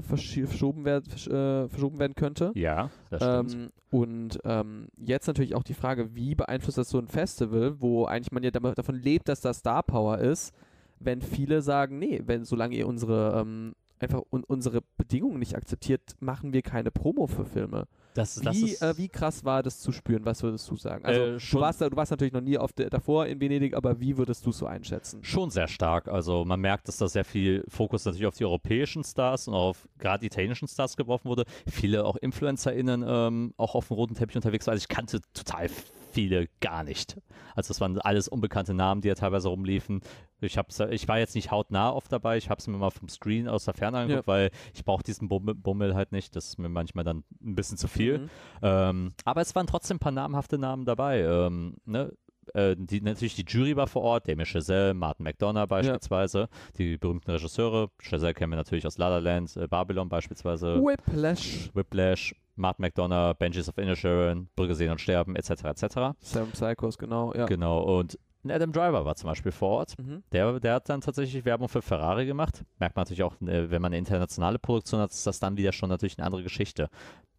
[0.00, 2.52] verschi- verschoben, werd, versch äh, verschoben werden könnte.
[2.54, 3.54] Ja, das stimmt.
[3.54, 8.04] Ähm, und ähm, jetzt natürlich auch die Frage, wie beeinflusst das so ein Festival, wo
[8.04, 10.52] eigentlich man ja davon lebt, dass da Star Power ist,
[10.98, 16.02] wenn viele sagen, nee, wenn solange ihr unsere ähm, einfach un unsere Bedingungen nicht akzeptiert,
[16.20, 17.86] machen wir keine Promo für Filme.
[18.14, 20.24] Das, das Wie, äh, wie krass war das zu spüren?
[20.24, 21.04] Was würdest du sagen?
[21.04, 24.00] Also Äh, du warst, du warst natürlich noch nie auf der, davor in Venedig, aber
[24.00, 25.22] wie würdest du es so einschätzen?
[25.24, 26.06] Schon sehr stark.
[26.08, 29.88] Also man merkt, dass da sehr viel Fokus natürlich auf die europäischen Stars und auf
[29.98, 31.44] gerade die italienischen Stars geworfen wurde.
[31.68, 34.74] Viele auch InfluencerInnen ähm, auch auf dem roten Teppich unterwegs waren.
[34.74, 35.68] Also ich kannte total
[36.14, 37.20] viele gar nicht.
[37.54, 40.00] Also das waren alles unbekannte Namen, die ja teilweise rumliefen.
[40.40, 43.08] Ich, hab's, ich war jetzt nicht hautnah oft dabei, ich habe es mir mal vom
[43.08, 46.36] Screen aus der Ferne angeguckt, weil ich brauche diesen Bummel, Bummel halt nicht.
[46.36, 48.18] Das ist mir manchmal dann ein bisschen zu viel.
[48.18, 48.30] Mhm.
[48.62, 51.20] Ähm, aber es waren trotzdem ein paar namhafte Namen dabei.
[51.20, 52.12] Ähm, ne?
[52.54, 57.30] Äh, die, natürlich die Jury war vor Ort, Damien Chazelle, Martin McDonough beispielsweise, die berühmten
[57.30, 57.90] Regisseure.
[58.00, 63.36] Chazelle kennen wir natürlich aus La La Land, äh, Babylon beispielsweise, Whiplash, Whiplash, Martin McDonough,
[63.38, 65.50] Benji's of Inisherin, Brügge sehen und sterben, etc.
[65.64, 65.84] etc.
[66.20, 67.46] Seven Psychos, genau, ja.
[67.46, 69.98] Genau, und Adam Driver war zum Beispiel vor Ort.
[69.98, 70.22] Mhm.
[70.32, 72.64] Der, der hat dann tatsächlich Werbung für Ferrari gemacht.
[72.78, 75.72] Merkt man natürlich auch, äh, wenn man eine internationale Produktion hat, ist das dann wieder
[75.72, 76.90] schon natürlich eine andere Geschichte.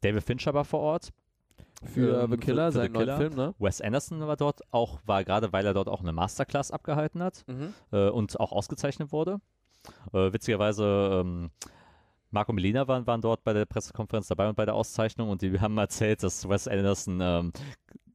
[0.01, 1.11] David Fincher war vor Ort.
[1.83, 3.17] Für Ähm, The Killer, für- seinen The neuen Killer.
[3.17, 3.55] Film, ne?
[3.59, 7.43] Wes Anderson war dort auch, war gerade, weil er dort auch eine Masterclass abgehalten hat
[7.47, 7.73] Mhm.
[7.91, 9.39] äh, und auch ausgezeichnet wurde.
[10.13, 11.51] Äh, witzigerweise, ähm,
[12.31, 15.51] Marco Melina waren, waren dort bei der Pressekonferenz dabei und bei der Auszeichnung und die
[15.61, 17.53] haben erzählt, dass Wes Anderson ähm,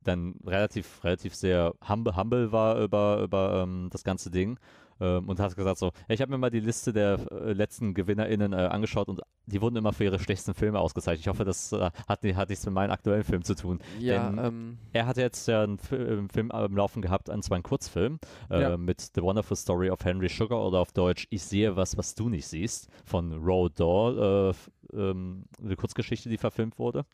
[0.03, 4.59] dann relativ, relativ sehr humble, humble war über, über ähm, das ganze Ding.
[5.01, 8.53] Ähm, und hat gesagt so, ich habe mir mal die Liste der äh, letzten GewinnerInnen
[8.53, 11.21] äh, angeschaut und die wurden immer für ihre schlechtesten Filme ausgezeichnet.
[11.23, 13.81] Ich hoffe, das äh, hat, hat nichts mit meinem aktuellen Film zu tun.
[13.99, 17.43] Ja, Denn- ähm, Er hat jetzt ja einen Fi- äh, Film am Laufen gehabt, an
[17.43, 18.19] zwar einen Kurzfilm,
[18.51, 18.77] äh, Ja.
[18.77, 22.29] mit The Wonderful Story of Henry Sugar oder auf Deutsch Ich sehe was, was du
[22.29, 24.53] nicht siehst, von Roald Dahl,
[24.93, 27.05] äh, ähm, eine Kurzgeschichte, die verfilmt wurde.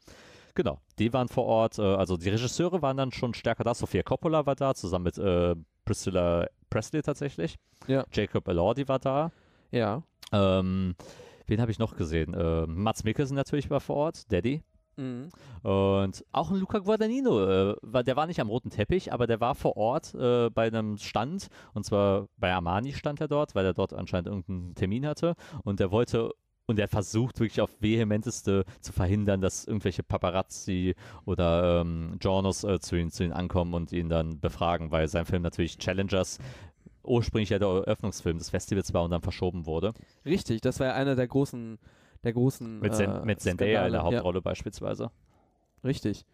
[0.54, 3.74] Genau, die waren vor Ort, also die Regisseure waren dann schon stärker da.
[3.74, 7.56] Sofia Coppola war da, zusammen mit äh, Priscilla Presley tatsächlich.
[7.86, 8.04] Ja.
[8.12, 9.30] Jacob Elordi war da.
[9.70, 10.02] ja.
[10.32, 10.96] Ähm,
[11.46, 12.34] wen habe ich noch gesehen?
[12.36, 14.62] Ähm, Mats Mikkelsen natürlich war vor Ort, Daddy.
[14.96, 15.28] Mhm.
[15.62, 19.40] Und auch ein Luca Guadagnino, äh, war, der war nicht am roten Teppich, aber der
[19.40, 21.48] war vor Ort äh, bei einem Stand.
[21.74, 25.34] Und zwar bei Armani stand er dort, weil er dort anscheinend irgendeinen Termin hatte.
[25.64, 26.32] Und er wollte
[26.66, 32.80] und er versucht wirklich auf vehementeste zu verhindern, dass irgendwelche Paparazzi oder ähm, Journos äh,
[32.80, 36.38] zu, ihm, zu ihm ankommen und ihn dann befragen, weil sein Film natürlich Challengers
[37.04, 39.92] ursprünglich ja der Eröffnungsfilm des Festivals war und dann verschoben wurde.
[40.24, 41.78] Richtig, das war ja einer der großen,
[42.24, 44.02] der großen Mit, Zen äh, mit Zendaya in der.
[44.02, 45.04] Hauptrolle beispielsweise.
[45.04, 45.10] Ja,
[45.84, 46.24] richtig.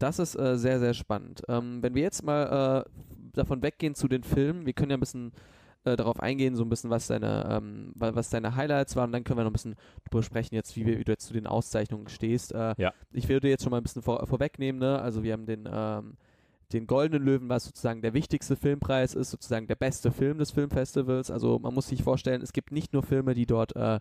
[0.00, 1.42] Das ist äh, sehr, sehr spannend.
[1.48, 2.90] Ähm, wenn wir jetzt mal äh,
[3.32, 5.32] davon weggehen zu den Filmen, wir können ja ein bisschen
[5.86, 9.12] äh, darauf eingehen, so ein bisschen, was deine, ähm, wa- was deine Highlights waren, und
[9.12, 9.76] dann können wir noch ein bisschen
[10.10, 12.52] drüber sprechen, jetzt, wie, wir, wie du jetzt zu den Auszeichnungen stehst.
[12.52, 12.92] Äh, Ja.
[13.12, 14.98] Ich würde jetzt schon mal ein bisschen vor, vorwegnehmen, ne?
[15.00, 16.16] Also wir haben den, ähm,
[16.72, 21.30] den Goldenen Löwen, was sozusagen der wichtigste Filmpreis ist, sozusagen der beste Film des Filmfestivals.
[21.30, 24.00] Also man muss sich vorstellen, es gibt nicht nur Filme, die dort äh,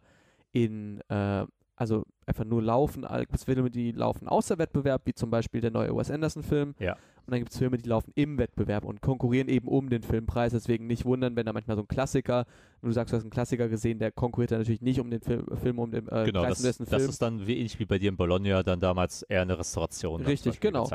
[0.52, 1.46] in, äh,
[1.76, 5.72] also einfach nur laufen, all- es Filme, die laufen außer Wettbewerb, wie zum Beispiel der
[5.72, 6.76] neue Wes Anderson-Film.
[6.80, 6.94] Ja.
[7.28, 10.52] Und dann gibt es Filme, die laufen im Wettbewerb und konkurrieren eben um den Filmpreis.
[10.54, 12.46] Deswegen nicht wundern, wenn da manchmal so ein Klassiker,
[12.82, 15.22] wenn du sagst, du hast einen Klassiker gesehen, der konkurriert dann natürlich nicht um den
[15.22, 17.10] Film, Film um den äh, Genau, Preis das, um dessen das Film.
[17.10, 20.22] ist dann wie ähnlich wie bei dir in Bologna dann damals eher eine Restauration.
[20.22, 20.88] Richtig, genau.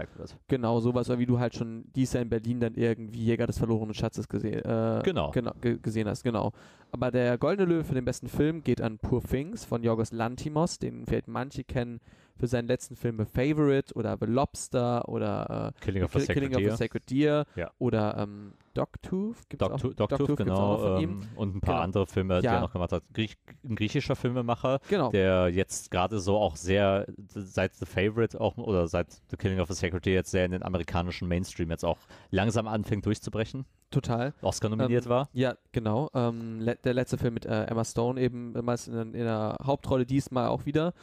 [0.46, 3.94] Genau, sowas, wie du halt schon dies Jahr in Berlin dann irgendwie Jäger des verlorenen
[3.94, 5.32] Schatzes gesehen, äh, Genau.
[5.32, 6.52] genau ge gesehen hast, genau.
[6.92, 10.78] Aber der Goldene Löwe für den besten Film geht an Poor Things von Yorgos Lantimos,
[10.78, 12.00] den vielleicht manche kennen
[12.40, 16.26] für seinen letzten Film The Favorite oder The Lobster oder äh, Killing of a Kill-
[16.26, 16.72] Sacred Killing of Deer.
[16.72, 17.70] a Sacred Deer Ja.
[17.78, 20.78] oder ähm, Dogtooth, gibt's auch, Dogtooth, Dogtooth, Dogtooth genau.
[20.78, 21.10] von ihm.
[21.10, 21.84] Ähm, und ein paar Genau.
[21.84, 22.54] andere Filme, die Ja.
[22.54, 23.02] er noch gemacht hat.
[23.12, 28.56] Griech, ein griechischer Filmemacher, Genau, der jetzt gerade so auch sehr seit The Favorite auch
[28.56, 31.84] oder seit The Killing of a Sacred Deer jetzt sehr in den amerikanischen Mainstream jetzt
[31.84, 31.98] auch
[32.30, 33.66] langsam anfängt durchzubrechen.
[33.90, 34.32] total.
[34.40, 35.28] Oscar nominiert Ähm, war.
[35.32, 36.08] Ja, genau.
[36.14, 40.06] Ähm, le der letzte Film mit äh, Emma Stone eben meist in, in der Hauptrolle,
[40.06, 40.94] diesmal auch wieder.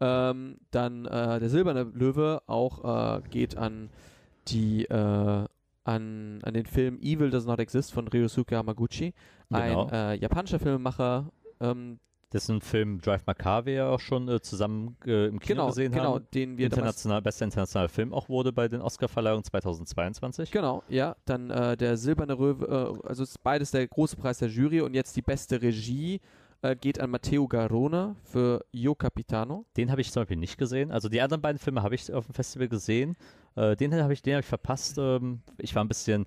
[0.00, 3.90] Ähm, dann äh, der Silberne Löwe auch äh, geht an
[4.48, 5.44] die äh,
[5.86, 9.12] an, an den Film Evil Does Not Exist von Ryosuke Hamaguchi,
[9.50, 9.86] Genau.
[9.86, 11.30] ein äh, japanischer Filmemacher,
[11.60, 11.98] ähm,
[12.32, 15.66] dessen Film Drive My Car wir ja auch schon äh, zusammen äh, im Kino Genau,
[15.68, 16.26] gesehen genau, haben.
[16.34, 20.50] den wir International, bester internationaler Film auch wurde bei den Oscarverleihungen 2022.
[20.50, 21.14] Genau, ja.
[21.26, 25.14] Dann der Silberne Röwe, äh, also ist beides der große Preis der Jury und jetzt
[25.16, 26.20] die beste Regie
[26.64, 29.66] äh, geht an Matteo Garona für Io Capitano.
[29.76, 30.90] Den habe ich zum Beispiel nicht gesehen.
[30.90, 33.16] Also die anderen beiden Filme habe ich auf dem Festival gesehen.
[33.56, 34.96] Äh, den habe ich, den hab ich verpasst.
[34.98, 36.24] Ähm, ich war ein bisschen,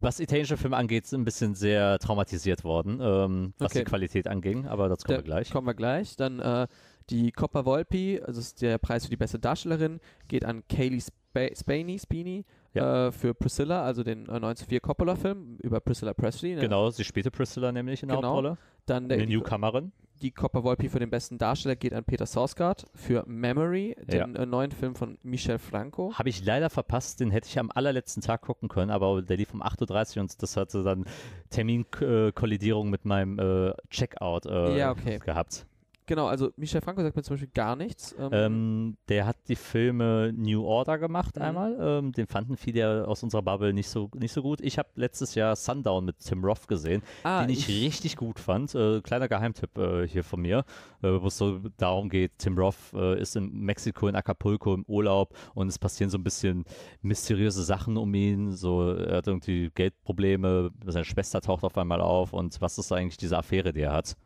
[0.00, 3.80] was italienische Filme angeht, ein bisschen sehr traumatisiert worden, ähm, was Okay.
[3.80, 4.66] die Qualität anging.
[4.66, 5.50] Aber dazu kommen Der- wir gleich.
[5.50, 6.16] Kommen wir gleich.
[6.16, 6.66] Dann äh,
[7.10, 11.46] die Coppa Volpi, also ist der Preis für die beste Darstellerin, geht an Kaylee Spa
[11.54, 16.54] Spaney, Spini äh, für Priscilla, also den äh, 1904 Coppola-Film über Priscilla Presley.
[16.54, 16.60] ne?
[16.60, 18.28] Genau, sie spielte Priscilla nämlich in der Genau.
[18.28, 18.58] Hauptrolle.
[18.86, 19.92] Dann der, Eine die, Newcomerin.
[20.22, 24.24] die Coppa Volpi für den besten Darsteller geht an Peter Sarsgaard für Memory, Ja.
[24.26, 26.12] den äh, neuen Film von Michel Franco.
[26.14, 29.52] Habe ich leider verpasst, den hätte ich am allerletzten Tag gucken können, aber der lief
[29.54, 31.04] um 8.30 Uhr und das hatte dann
[31.50, 35.18] Terminkollidierung mit meinem äh, Checkout äh, Ja, okay.
[35.18, 35.66] gehabt.
[36.10, 38.16] Genau, also Michel Franco sagt mir zum Beispiel gar nichts.
[38.18, 41.42] Ähm, Ähm, der hat die Filme New Order gemacht Mhm.
[41.42, 41.76] einmal.
[41.80, 44.60] Ähm, den fanden viele aus unserer Bubble nicht so, nicht so gut.
[44.60, 48.74] Ich habe letztes Jahr Sundown mit Tim Roth gesehen, ah, den ich, richtig gut fand.
[48.74, 50.64] Äh, kleiner Geheimtipp äh, hier von mir,
[51.02, 54.84] äh, wo es so darum geht, Tim Roth äh, ist in Mexiko, in Acapulco im
[54.88, 56.64] Urlaub und es passieren so ein bisschen
[57.02, 58.50] mysteriöse Sachen um ihn.
[58.50, 63.16] So, er hat irgendwie Geldprobleme, seine Schwester taucht auf einmal auf und was ist eigentlich
[63.16, 64.16] diese Affäre, die er hat?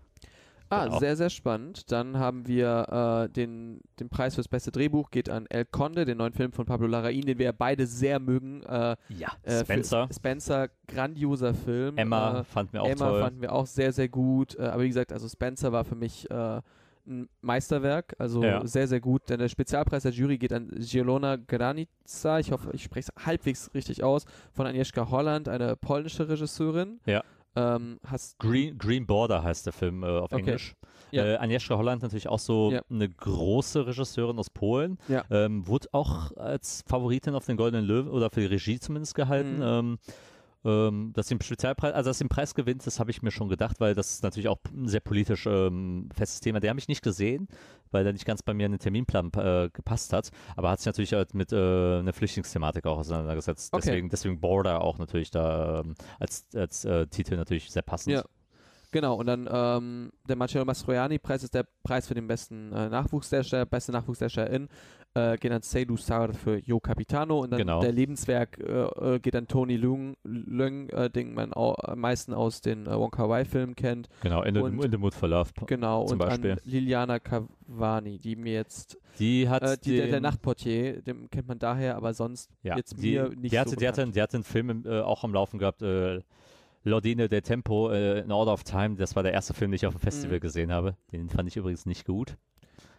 [0.80, 0.98] Ah, Genau.
[0.98, 1.90] sehr, sehr spannend.
[1.92, 6.18] Dann haben wir äh, den, den Preis fürs beste Drehbuch geht an El Conde, den
[6.18, 8.62] neuen Film von Pablo Larraín, den wir ja beide sehr mögen.
[8.64, 10.08] Äh, Ja, äh, Spencer.
[10.14, 11.96] Spencer, grandioser Film.
[11.98, 13.20] Emma Äh, fand mir auch Emma toll.
[13.20, 14.56] fanden wir auch sehr, sehr gut.
[14.58, 16.60] Äh, aber wie gesagt, also Spencer war für mich äh,
[17.06, 18.66] ein Meisterwerk, also Ja.
[18.66, 19.28] sehr, sehr gut.
[19.28, 23.70] Denn der Spezialpreis der Jury geht an Zielona Granica, ich hoffe, ich spreche es halbwegs
[23.74, 27.00] richtig aus, von Agnieszka Holland, eine polnische Regisseurin.
[27.04, 27.22] Ja.
[27.56, 30.38] Ähm, hast Green, Green Border heißt der Film äh, auf Okay.
[30.40, 30.74] Englisch.
[31.12, 31.24] Ja.
[31.24, 32.82] Äh, Agnieszka Holland natürlich auch so Ja.
[32.90, 34.98] eine große Regisseurin aus Polen.
[35.08, 35.22] Ja.
[35.30, 39.56] Ähm, wurde auch als Favoritin auf den Goldenen Löwen oder für die Regie zumindest gehalten.
[39.58, 39.62] Mhm.
[39.62, 39.98] Ähm,
[40.64, 43.30] ähm, dass sie den Spezialpreis, also dass sie den Preis gewinnt, das habe ich mir
[43.30, 46.60] schon gedacht, weil das ist natürlich auch ein sehr politisch ähm, festes Thema.
[46.60, 47.48] Der habe ich nicht gesehen,
[47.90, 50.86] weil der nicht ganz bei mir in den Terminplan äh, gepasst hat, aber hat sich
[50.86, 53.72] natürlich halt mit äh, einer Flüchtlingsthematik auch auseinandergesetzt.
[53.72, 53.82] Okay.
[53.86, 58.14] Deswegen, deswegen Border auch natürlich da ähm, als, als äh, Titel natürlich sehr passend.
[58.14, 58.24] Ja.
[58.94, 63.66] Genau, und dann ähm, der Marcello Mastroianni-Preis ist der Preis für den besten äh, Nachwuchsdarsteller,
[63.66, 64.68] beste Nachwuchsdarstellerin,
[65.14, 67.80] äh, geht an Seydou Sarr für Jo Capitano und dann Genau.
[67.80, 72.32] der Lebenswerk äh, äh, geht an Tony Leung, Leung äh, den man au am meisten
[72.32, 74.08] aus den äh, Wong Kar Wai Filmen kennt.
[74.22, 75.50] Genau, in, Und- in the Mood for Love.
[75.66, 76.52] Genau, Zum und Beispiel.
[76.52, 81.28] an Liliana Cavani, die mir jetzt, Die hat äh, die, der, der den- Nachtportier, den
[81.30, 84.06] kennt man daher, aber sonst ja, jetzt die, mir nicht die hatte, so die, hatte,
[84.08, 86.20] die hatte einen Film äh, auch am Laufen gehabt, äh,
[86.84, 88.96] L'Ordine del Tempo, äh, in Order of Time.
[88.96, 90.40] Das war der erste Film, den ich auf dem Festival Mhm.
[90.40, 90.96] gesehen habe.
[91.12, 92.36] Den fand ich übrigens nicht gut.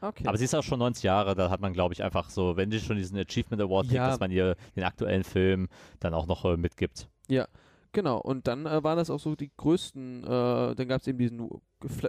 [0.02, 0.28] Okay.
[0.28, 2.70] Aber sie ist auch schon 90 Jahre, da hat man, glaube ich, einfach so, wenn
[2.70, 4.08] sie schon diesen Achievement Award kriegt, Ja.
[4.10, 5.68] dass man ihr den aktuellen Film
[6.00, 7.08] dann auch noch äh, mitgibt.
[7.92, 11.18] Genau, und dann äh, waren das auch so die größten, äh, dann gab es eben
[11.18, 11.50] diesen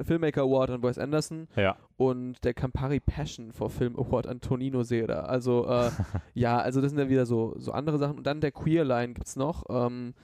[0.02, 1.76] Filmmaker Award an Wes Anderson Ja.
[1.96, 5.20] und der Campari Passion for Film Award an Tonino Sera.
[5.26, 5.90] Also äh,
[6.34, 8.16] ja, also das sind ja wieder so, so andere Sachen.
[8.18, 10.14] Und dann der Queer Line gibt es noch ähm,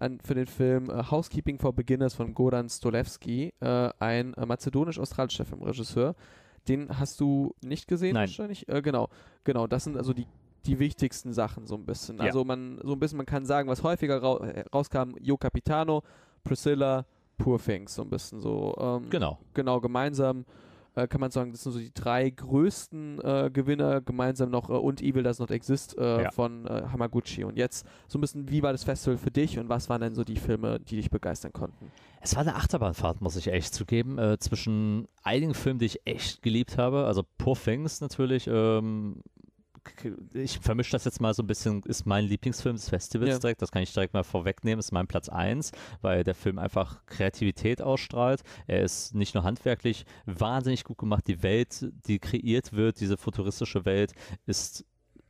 [0.00, 5.44] an, für den Film äh, Housekeeping for Beginners von Goran Stolevski, äh, ein äh, mazedonisch-australischer
[5.44, 6.14] Filmregisseur.
[6.68, 8.28] Den hast du nicht gesehen Nein.
[8.28, 8.68] wahrscheinlich?
[8.68, 9.08] Äh, genau,
[9.44, 10.26] genau, das sind also die
[10.66, 12.18] die wichtigsten Sachen so ein bisschen.
[12.18, 12.24] Ja.
[12.24, 16.02] Also man so ein bisschen, man kann sagen, was häufiger rau äh, rauskam, Yo Capitano,
[16.44, 17.06] Priscilla,
[17.38, 18.76] Poor Things, so ein bisschen so.
[18.78, 19.38] Ähm, Genau.
[19.54, 20.44] genau, gemeinsam
[21.02, 24.74] äh, kann man sagen, das sind so die drei größten äh, Gewinner, gemeinsam noch äh,
[24.74, 26.30] und Evil Does Not Exist äh, Ja.
[26.30, 27.44] von äh, Hamaguchi.
[27.44, 30.14] Und jetzt so ein bisschen, wie war das Festival für dich und was waren denn
[30.14, 31.90] so die Filme, die dich begeistern konnten?
[32.20, 36.42] Es war eine Achterbahnfahrt, muss ich echt zugeben, äh, zwischen einigen Filmen, die ich echt
[36.42, 37.06] geliebt habe.
[37.06, 38.46] Also Poor Things natürlich.
[38.46, 39.22] Ähm,
[40.34, 43.38] ich vermische das jetzt mal so ein bisschen, ist mein Lieblingsfilm des Festivals Ja.
[43.38, 47.04] direkt, das kann ich direkt mal vorwegnehmen, ist mein Platz 1, weil der Film einfach
[47.06, 48.42] Kreativität ausstrahlt.
[48.66, 53.84] Er ist nicht nur handwerklich wahnsinnig gut gemacht, die Welt, die kreiert wird, diese futuristische
[53.84, 54.12] Welt,
[54.46, 54.84] ist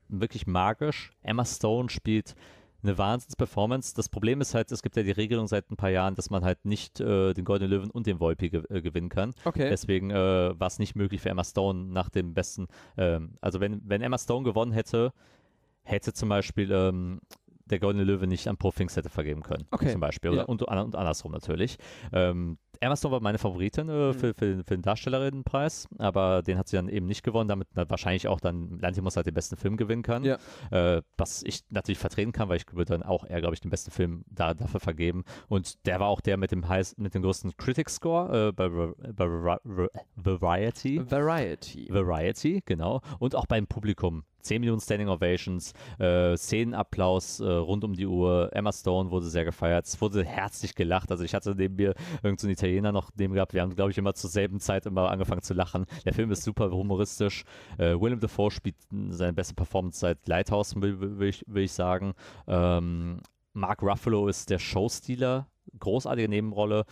[0.09, 1.13] wirklich magisch.
[1.23, 2.35] Emma Stone spielt
[2.83, 3.95] eine Wahnsinns-Performance.
[3.95, 6.45] Das Problem ist halt, es gibt ja die Regelung seit ein paar Jahren, dass man
[6.45, 9.35] halt nicht äh, den Goldenen Löwen und den Volpi ge äh, gewinnen kann.
[9.45, 9.69] Okay.
[9.69, 12.69] Deswegen äh, war es nicht möglich für Emma Stone nach dem besten.
[12.97, 15.13] Ähm, also wenn, wenn Emma Stone gewonnen hätte,
[15.83, 17.21] hätte zum Beispiel ähm,
[17.71, 19.67] der Goldene Löwe nicht an Pro Pfingst hätte vergeben können.
[19.71, 19.93] Okay.
[19.93, 20.33] Zum Beispiel.
[20.33, 20.41] Ja.
[20.43, 21.77] Oder, und, und andersrum natürlich.
[22.13, 24.15] Ähm, Emma Stone war meine Favoritin äh, Mhm.
[24.15, 28.27] für, für, für den Darstellerinnenpreis, aber den hat sie dann eben nicht gewonnen, damit wahrscheinlich
[28.27, 30.25] auch dann Lantimos halt den besten Film gewinnen kann.
[30.25, 30.39] Ja.
[30.71, 33.71] Äh, was ich natürlich vertreten kann, weil ich würde dann auch eher, glaube ich, den
[33.71, 35.25] besten Film da, dafür vergeben.
[35.49, 38.69] Und der war auch der mit dem heiß, mit dem größten Critic Score äh, bei,
[38.71, 39.61] bei Va-
[40.17, 41.01] Variety.
[41.11, 41.89] Variety.
[41.91, 43.01] Variety, genau.
[43.19, 44.25] Und auch beim Publikum.
[44.43, 48.51] 10 Millionen Standing Ovations, äh, Szenenapplaus äh, rund um die Uhr.
[48.53, 49.87] Emma Stone wurde sehr gefeiert.
[49.87, 51.11] Es wurde herzlich gelacht.
[51.11, 53.55] Also ich hatte neben mir irgendeinen so Italiener noch neben gehabt.
[53.55, 55.87] Wir haben, glaube ich, immer zur selben Zeit immer angefangen zu lachen.
[56.05, 57.45] Der Film ist super humoristisch.
[57.79, 58.77] Äh, Willem Dafoe spielt
[59.11, 62.15] seine beste Performance seit Lighthouse, will, will, ich, will ich sagen.
[62.47, 63.21] Ähm,
[63.53, 65.47] Mark Ruffalo ist der Showstealer.
[65.79, 66.85] Großartige Nebenrolle.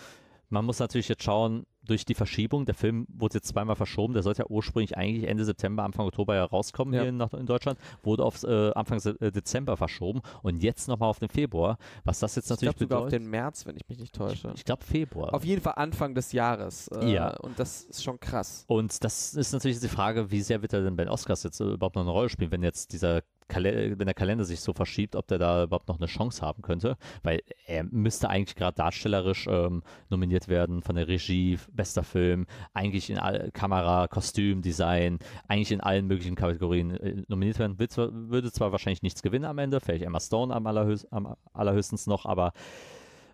[0.50, 4.22] Man muss natürlich jetzt schauen, durch die Verschiebung, der Film wurde jetzt zweimal verschoben, der
[4.22, 7.00] sollte ja ursprünglich eigentlich Ende September, Anfang Oktober ja rauskommen Ja.
[7.02, 11.18] hier in, in Deutschland, wurde auf äh, Anfang äh, Dezember verschoben und jetzt nochmal auf
[11.18, 13.24] den Februar, was das jetzt Ich natürlich glaube sogar auf bedeutet.
[13.24, 14.52] den März, wenn ich mich nicht täusche.
[14.54, 15.34] ich glaube Februar.
[15.34, 16.88] Auf jeden Fall Anfang des Jahres.
[16.88, 17.36] Äh, Ja.
[17.38, 18.64] Und das ist schon krass.
[18.68, 21.60] Und das ist natürlich die Frage, wie sehr wird er denn bei den Oscars jetzt
[21.60, 24.72] äh, überhaupt noch eine Rolle spielen, wenn jetzt dieser Kale wenn der Kalender sich so
[24.72, 28.76] verschiebt, ob der da überhaupt noch eine Chance haben könnte, weil er müsste eigentlich gerade
[28.76, 35.18] darstellerisch ähm, nominiert werden von der Regie, bester Film, eigentlich in all, Kamera, Kostüm, Design,
[35.48, 37.76] eigentlich in allen möglichen Kategorien äh, nominiert werden.
[37.88, 42.06] Zwar, würde zwar wahrscheinlich nichts gewinnen am Ende, vielleicht Emma Stone am, allerhöchst, am allerhöchstens
[42.06, 42.52] noch, aber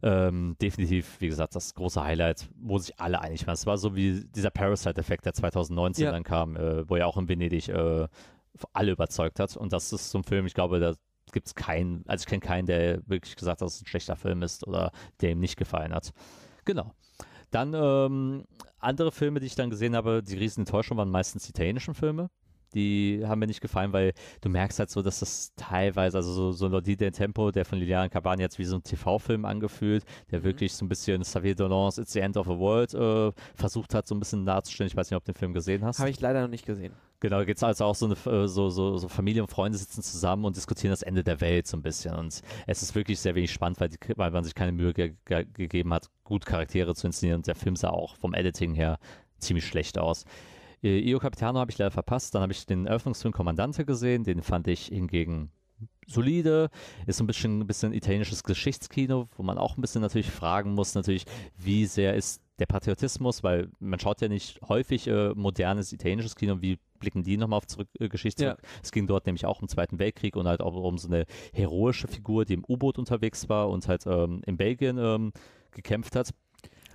[0.05, 3.55] ähm, definitiv, wie gesagt, das große Highlight, wo sich alle einig waren.
[3.55, 6.13] Es war so wie dieser Parasite-Effekt, der 2019 Ja.
[6.13, 8.07] dann kam, äh, wo ja auch in Venedig äh,
[8.73, 9.57] alle überzeugt hat.
[9.57, 10.95] Und das ist so ein Film, ich glaube, da
[11.33, 14.17] gibt es keinen, also ich kenne keinen, der wirklich gesagt hat, dass es ein schlechter
[14.17, 16.13] Film ist oder der ihm nicht gefallen hat.
[16.65, 16.93] Genau.
[17.51, 18.45] Dann ähm,
[18.79, 22.31] andere Filme, die ich dann gesehen habe, die riesen Enttäuschung waren meistens italienischen Filme.
[22.75, 26.53] Die haben mir nicht gefallen, weil du merkst halt so, dass das teilweise, also so,
[26.53, 30.41] so Lodi del Tempo, der von Liliana Cabani jetzt wie so ein TV-Film angefühlt, der
[30.41, 30.45] Mhm.
[30.45, 34.07] wirklich so ein bisschen Xavier Dolans It's the End of the World äh, versucht hat,
[34.07, 34.89] so ein bisschen darzustellen.
[34.89, 35.99] Ich weiß nicht, ob du den Film gesehen hast.
[35.99, 36.93] Habe ich leider noch nicht gesehen.
[37.21, 39.79] Genau, da geht es also auch so, eine, äh, so, so, so Familie und Freunde
[39.79, 42.15] sitzen zusammen und diskutieren das Ende der Welt so ein bisschen.
[42.15, 45.15] Und es ist wirklich sehr wenig spannend, weil, die, weil man sich keine Mühe ge
[45.25, 47.39] ge gegeben hat, gut Charaktere zu inszenieren.
[47.39, 48.99] Und der Film sah auch vom Editing her
[49.39, 50.25] ziemlich schlecht aus.
[50.85, 52.35] Äh, Io Capitano habe ich leider verpasst.
[52.35, 54.23] Dann habe ich den Eröffnungsfilm Kommandante gesehen.
[54.23, 55.51] Den fand ich hingegen
[56.07, 56.71] solide.
[57.07, 60.95] Ist ein bisschen, ein bisschen italienisches Geschichtskino, wo man auch ein bisschen natürlich fragen muss,
[60.95, 61.25] natürlich,
[61.57, 66.59] wie sehr ist der Patriotismus, weil man schaut ja nicht häufig äh, modernes italienisches Kino,
[66.61, 68.51] wie blicken die nochmal auf zurück, äh, Geschichte Ja.
[68.53, 68.67] zurück.
[68.83, 72.07] Es ging dort nämlich auch im Zweiten Weltkrieg und halt auch um so eine heroische
[72.07, 75.33] Figur, die im U-Boot unterwegs war und halt ähm, in Belgien ähm,
[75.73, 76.31] gekämpft hat.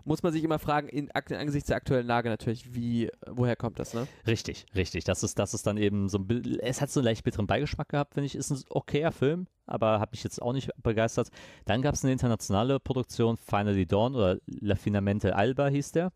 [0.05, 3.93] Muss man sich immer fragen, in, angesichts der aktuellen Lage natürlich, wie, woher kommt das,
[3.93, 4.07] ne?
[4.27, 5.03] Richtig, richtig.
[5.03, 7.89] Das ist, das ist dann eben so ein es hat so einen leicht bitteren Beigeschmack
[7.89, 8.35] gehabt, finde ich.
[8.35, 11.29] Ist ein okayer Film, aber hat mich jetzt auch nicht begeistert.
[11.65, 16.11] Dann gab es eine internationale Produktion, Finally Dawn oder La Finamente Alba hieß der,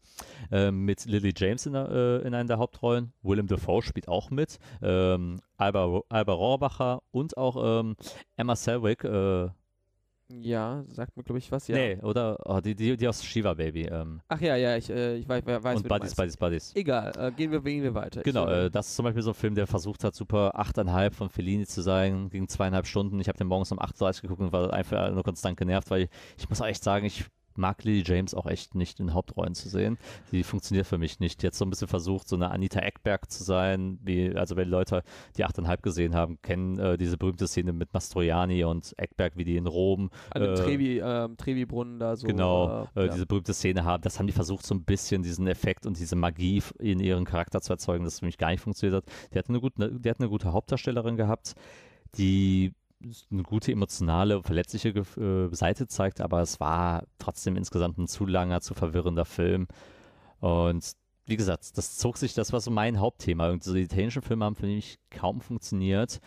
[0.51, 3.13] äh, mit Lily James in, der, äh, in einer der Hauptrollen.
[3.21, 4.59] Willem Dafoe spielt auch mit.
[4.81, 7.95] Ähm, Alba, Alba Rohrbacher und auch ähm,
[8.35, 9.03] Emma Selwick.
[9.03, 9.49] Äh,
[10.41, 11.75] Ja, sagt mir, glaube ich, was, ja.
[11.75, 12.37] Nee, oder?
[12.45, 13.83] Oh, die, die, die aus Shiva Baby.
[13.83, 16.15] Ähm, Ach ja, ja, ich, äh, ich weiß, weiß und Buddies.
[16.15, 16.75] Buddies, Buddies.
[16.75, 18.21] Egal, äh, gehen, wir, gehen wir weiter.
[18.23, 21.11] Genau, ich, äh, das ist zum Beispiel so ein Film, der versucht hat, super 8,5
[21.11, 23.19] von Fellini zu sein, ging zweieinhalb Stunden.
[23.19, 26.03] Ich habe den morgens um 8.30 Uhr geguckt und war einfach nur konstant genervt, weil
[26.03, 27.25] ich, ich muss auch echt sagen, ich
[27.57, 29.97] mag Lily James auch echt nicht in Hauptrollen zu sehen.
[30.31, 31.43] Die funktioniert für mich nicht.
[31.43, 35.03] Jetzt so ein bisschen versucht, so eine Anita Eckberg zu sein, wie, also wenn Leute,
[35.37, 39.57] die 8,5 gesehen haben, kennen äh, diese berühmte Szene mit Mastroianni und Eckberg, wie die
[39.57, 42.27] in Rom An dem äh, Trevi, ähm, Trevi-Brunnen da so.
[42.27, 43.13] genau, äh, äh, ja.
[43.13, 44.03] diese berühmte Szene haben.
[44.03, 47.61] Das haben die versucht, so ein bisschen diesen Effekt und diese Magie in ihren Charakter
[47.61, 49.13] zu erzeugen, das für mich gar nicht funktioniert hat.
[49.33, 51.55] Die hat eine gute, die hat eine gute Hauptdarstellerin gehabt,
[52.17, 52.73] die
[53.31, 58.61] eine gute emotionale, verletzliche äh, Seite zeigt, aber es war trotzdem insgesamt ein zu langer,
[58.61, 59.67] zu verwirrender Film.
[60.39, 60.93] Und
[61.25, 63.49] wie gesagt, das zog sich, das war so mein Hauptthema.
[63.49, 66.19] Und diese italienischen Filme haben für mich kaum funktioniert.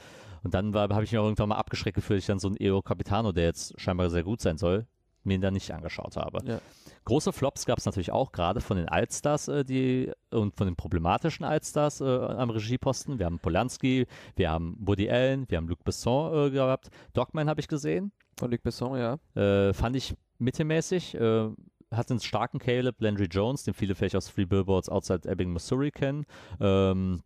[0.42, 2.80] Und dann habe ich mir irgendwann mal abgeschreckt gefühlt, dass ich dann so einen Eo
[2.82, 4.86] Capitano, der jetzt scheinbar sehr gut sein soll,
[5.24, 6.38] mir dann nicht angeschaut habe.
[6.46, 6.60] Ja.
[7.06, 10.74] Große Flops gab es natürlich auch, gerade von den Altstars äh, die, und von den
[10.74, 13.20] problematischen Altstars äh, am Regieposten.
[13.20, 16.90] Wir haben Polanski, wir haben Woody Allen, wir haben Luc Besson äh, gehabt.
[17.12, 19.18] Dogman habe ich gesehen, Von Luc Besson, ja.
[19.40, 21.14] äh, fand ich mittelmäßig.
[21.14, 21.48] Äh,
[21.92, 25.92] hat einen starken Caleb Landry Jones, den viele vielleicht aus Three Billboards Outside Ebbing, Missouri
[25.92, 26.26] kennen.
[26.60, 27.22] Ähm,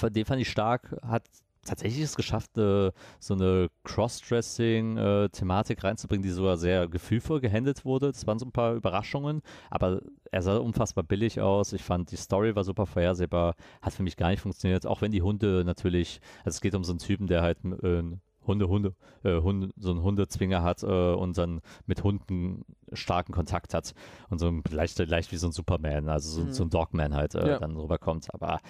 [0.00, 1.24] den fand ich stark, hat
[1.68, 8.12] tatsächlich es geschafft, äh, so eine Cross-Dressing-Thematik reinzubringen, die sogar sehr gefühlvoll gehandelt wurde.
[8.12, 11.72] Das waren so ein paar Überraschungen, aber er sah unfassbar billig aus.
[11.72, 15.12] Ich fand, die Story war super vorhersehbar, hat für mich gar nicht funktioniert, auch wenn
[15.12, 18.02] die Hunde natürlich, also es geht um so einen Typen, der halt äh,
[18.46, 22.64] Hunde, Hunde, äh, Hunde, so einen Hundezwinger hat äh, und dann mit Hunden
[22.94, 23.92] starken Kontakt hat
[24.30, 26.52] und so ein, leicht, leicht wie so ein Superman, also so, Mhm.
[26.52, 27.58] so ein Dogman halt äh, Ja.
[27.58, 28.32] dann rüberkommt.
[28.32, 28.60] Aber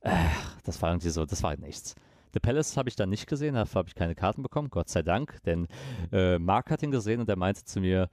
[0.00, 0.10] äh,
[0.64, 1.94] das war irgendwie so, das war halt nichts.
[2.34, 5.02] The Palace habe ich dann nicht gesehen, dafür habe ich keine Karten bekommen, Gott sei
[5.02, 5.68] Dank, denn
[6.12, 8.10] äh, Mark hat ihn gesehen und er meinte zu mir,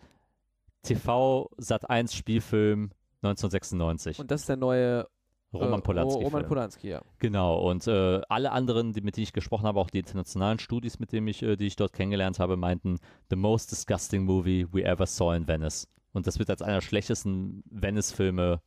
[0.84, 2.92] TV Sat 1 Spielfilm
[3.24, 4.20] 1996.
[4.20, 5.08] Und das ist der neue
[5.54, 6.24] Roman äh, Polanski.
[6.24, 6.48] Roman Film.
[6.48, 7.02] Polanski, ja.
[7.20, 11.00] Genau, und äh, alle anderen, die, mit denen ich gesprochen habe, auch die internationalen Studis,
[11.00, 13.00] mit denen ich, äh, die ich dort kennengelernt habe, meinten,
[13.30, 15.88] the most disgusting movie we ever saw in Venice.
[16.14, 18.62] Und das wird als einer der schlechtesten Venice-Filme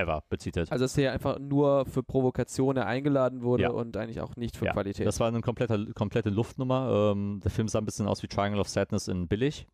[0.00, 0.70] ever betitelt.
[0.72, 3.70] Also dass er einfach nur für Provokationen eingeladen wurde Ja.
[3.70, 5.06] und eigentlich auch nicht für ja, Qualität.
[5.06, 7.12] das war eine komplette, komplette Luftnummer.
[7.12, 9.66] Ähm, der Film sah ein bisschen aus wie Triangle of Sadness in billig.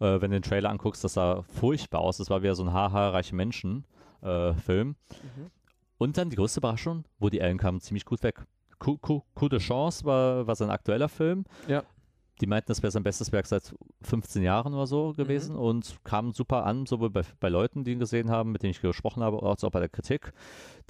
[0.00, 2.18] Äh, wenn du den Trailer anguckst, das sah furchtbar aus.
[2.18, 4.88] Das war wieder so ein haha reiche Menschen-Film.
[4.88, 5.50] Mhm.
[5.98, 8.44] Und dann die größte Überraschung, Woody Allen kam ziemlich gut weg.
[8.78, 11.44] Coup, coup, coup de Chance war, war sein aktueller Film.
[11.66, 11.82] Ja.
[12.40, 15.60] Die meinten, das wäre sein bestes Werk seit 15 Jahren oder so gewesen Mhm.
[15.62, 18.80] und kam super an, sowohl bei, bei Leuten, die ihn gesehen haben, mit denen ich
[18.80, 20.32] gesprochen habe, als auch bei der Kritik.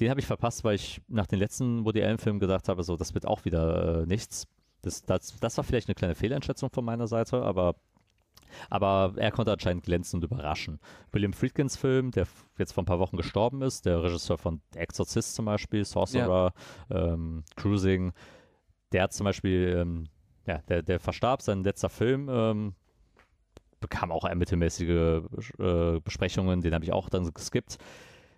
[0.00, 3.14] Den habe ich verpasst, weil ich nach den letzten Woody Allen-Filmen gedacht habe, so, das
[3.14, 4.46] wird auch wieder äh, nichts.
[4.82, 7.76] Das, das, das war vielleicht eine kleine Fehleinschätzung von meiner Seite, aber
[8.70, 10.78] aber er konnte anscheinend glänzen und überraschen.
[11.10, 12.26] William Friedkins Film, der
[12.58, 16.52] jetzt vor ein paar Wochen gestorben ist, der Regisseur von Exorcist zum Beispiel, Sorcerer,
[16.90, 18.12] ähm, Cruising,
[18.92, 20.04] der hat zum Beispiel, ähm,
[20.46, 22.74] ja, der, der verstarb, sein letzter Film ähm,
[23.80, 25.22] bekam auch mittelmäßige
[25.58, 27.78] äh, Besprechungen, den habe ich auch dann geskippt.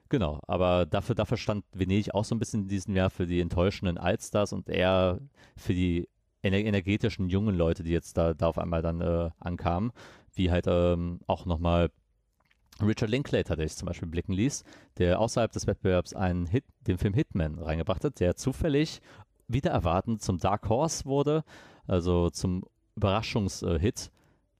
[0.08, 3.40] Genau, aber dafür, dafür stand Venedig auch so ein bisschen in diesem Jahr für die
[3.40, 5.20] enttäuschenden Altstars und eher
[5.56, 6.08] für die
[6.42, 9.92] ener energetischen jungen Leute, die jetzt da, da auf einmal dann äh, ankamen,
[10.34, 11.90] wie halt ähm, auch nochmal
[12.80, 14.64] Richard Linklater, der ich zum Beispiel blicken ließ,
[14.98, 19.00] der außerhalb des Wettbewerbs einen Hit, den Film Hitman reingebracht hat, der zufällig
[19.48, 21.44] wieder erwartend zum Dark Horse wurde,
[21.88, 22.62] also zum
[22.96, 24.10] Überraschungshit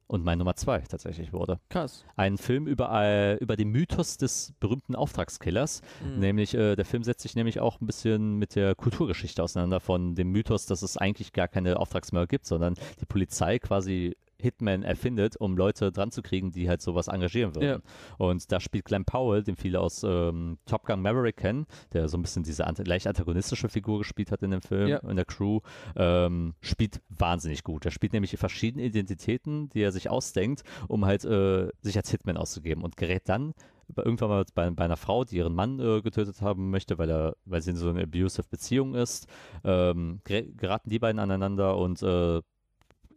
[0.06, 1.60] und mein Nummer zwei tatsächlich wurde.
[1.68, 2.04] Krass.
[2.16, 6.20] Ein Film über, über den Mythos des berühmten Auftragskillers, Mhm.
[6.20, 10.14] Nämlich, äh, der Film setzt sich nämlich auch ein bisschen mit der Kulturgeschichte auseinander von
[10.14, 15.36] dem Mythos, dass es eigentlich gar keine Auftragsmörder gibt, sondern die Polizei quasi Hitman erfindet,
[15.36, 17.82] um Leute dran zu kriegen, die halt sowas engagieren würden.
[18.18, 22.16] Und da spielt Glenn Powell, den viele aus ähm, Top Gun Maverick kennen, der so
[22.16, 24.98] ein bisschen diese ant leicht antagonistische Figur gespielt hat in dem Film, Ja.
[24.98, 25.60] in der Crew,
[25.96, 27.84] ähm, spielt wahnsinnig gut.
[27.84, 32.10] Er spielt nämlich die verschiedenen Identitäten, die er sich ausdenkt, um halt äh, sich als
[32.10, 33.54] Hitman auszugeben und gerät dann
[33.96, 37.36] irgendwann mal bei, bei einer Frau, die ihren Mann äh, getötet haben möchte, weil er,
[37.46, 39.26] weil sie in so einer abusive Beziehung ist,
[39.64, 42.42] ähm, ger- geraten die beiden aneinander und äh,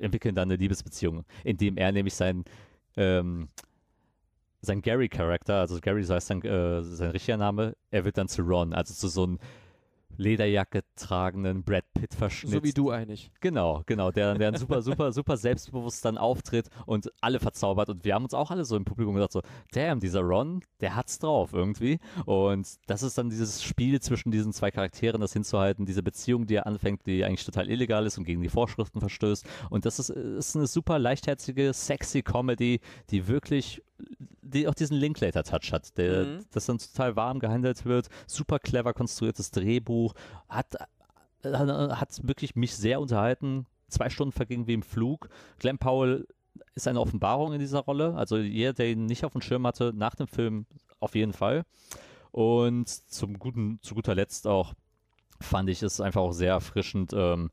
[0.02, 2.43] entwickeln dann eine Liebesbeziehung, indem er nämlich sein
[2.97, 3.47] ähm,
[4.62, 8.74] sein Gary-Charakter, also Gary heißt dann äh, sein richtiger Name, er wird dann zu Ron,
[8.74, 9.39] also zu so einem
[10.22, 12.53] Lederjacke tragenden Brad Pitt Verschnitt.
[12.53, 13.32] So wie du eigentlich.
[13.41, 17.89] Genau, genau, der, der super, super, super selbstbewusst dann auftritt und alle verzaubert.
[17.89, 19.41] Und wir haben uns auch alle so im Publikum gedacht, so,
[19.72, 21.99] damn, dieser Ron, der hat's drauf irgendwie.
[22.26, 26.55] Und das ist dann dieses Spiel zwischen diesen zwei Charakteren, das hinzuhalten, diese Beziehung, die
[26.55, 29.45] er anfängt, die eigentlich total illegal ist und gegen die Vorschriften verstößt.
[29.69, 33.82] Und das ist, ist eine super leichtherzige, sexy Comedy, die wirklich
[34.41, 36.45] die auch diesen Linklater-Touch hat, der, Mhm.
[36.51, 40.13] das dann total warm gehandelt wird, super clever konstruiertes Drehbuch,
[40.49, 40.75] hat,
[41.43, 43.65] äh, hat wirklich mich sehr unterhalten.
[43.87, 45.29] Zwei Stunden vergingen wie im Flug.
[45.59, 46.27] Glenn Powell
[46.75, 48.15] ist eine Offenbarung in dieser Rolle.
[48.15, 50.65] Also jeder, der ihn nicht auf dem Schirm hatte, nach dem Film
[50.99, 51.63] auf jeden Fall.
[52.31, 54.73] Und zum guten, zu guter Letzt auch
[55.41, 57.49] fand ich es einfach auch sehr erfrischend, ähm,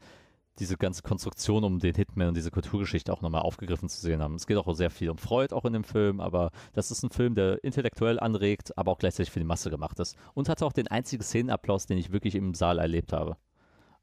[0.58, 4.34] diese ganze Konstruktion um den Hitman und diese Kulturgeschichte auch nochmal aufgegriffen zu sehen haben.
[4.34, 7.10] Es geht auch sehr viel um Freud auch in dem Film, aber das ist ein
[7.10, 10.16] Film, der intellektuell anregt, aber auch gleichzeitig für die Masse gemacht ist.
[10.34, 13.36] Und hatte auch den einzigen Szenenapplaus, den ich wirklich im Saal erlebt habe.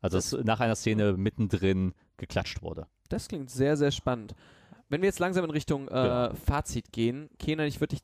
[0.01, 2.87] Also Das- dass nach einer Szene mittendrin geklatscht wurde.
[3.09, 4.33] Das klingt sehr, sehr spannend.
[4.89, 6.33] Wenn wir jetzt langsam in Richtung äh, Genau.
[6.35, 8.03] Fazit gehen, Kenan, ich würde dich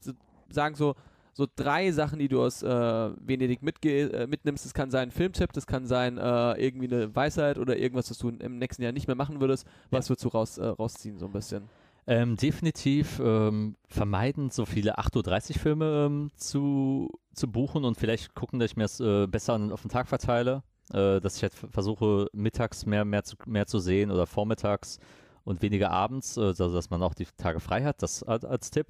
[0.50, 0.96] sagen, so,
[1.34, 4.66] so drei Sachen, die du aus äh, Venedig mitge äh, mitnimmst.
[4.66, 8.18] Das kann sein ein Filmtipp, das kann sein äh, irgendwie eine Weisheit oder irgendwas, was
[8.18, 9.66] du im nächsten Jahr nicht mehr machen würdest.
[9.90, 11.70] Was würdest du raus, äh, rausziehen, so ein bisschen?
[12.08, 18.34] Ähm, definitiv ähm, vermeiden, so viele 8.30 Uhr Filme ähm, zu, zu buchen und vielleicht
[18.34, 20.64] gucken, dass ich mir das äh, besser auf den Tag verteile.
[20.94, 25.00] Äh, dass ich halt versuche, mittags mehr, mehr, zu, mehr zu sehen oder vormittags
[25.46, 28.88] und weniger abends, also dass man auch die Tage frei hat, das als, als Tipp.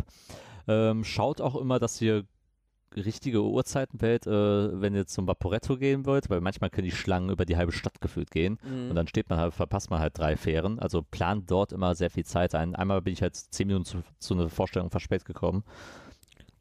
[0.68, 2.26] Ähm, schaut auch immer, dass ihr
[2.95, 7.30] richtige Uhrzeiten wählt, äh, wenn ihr zum Vaporetto gehen wollt, weil manchmal können die Schlangen
[7.30, 8.59] über die halbe Stadt gefühlt gehen.
[8.64, 8.89] Mhm.
[8.89, 10.80] Und dann steht man halt, verpasst man halt drei Fähren.
[10.80, 12.76] Also plant dort immer sehr viel Zeit ein.
[12.76, 15.64] Einmal bin ich halt zehn Minuten zu, zu einer Vorstellung verspätet gekommen.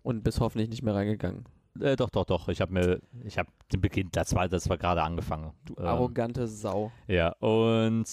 [0.02, 1.44] Und bist hoffentlich nicht mehr reingegangen.
[1.78, 2.48] Äh, doch, doch, doch.
[2.48, 5.52] Ich habe mir, ich habe den Beginn, das war, das war gerade angefangen.
[5.64, 6.90] Du Ähm, arrogante Sau.
[7.06, 8.06] Ja, und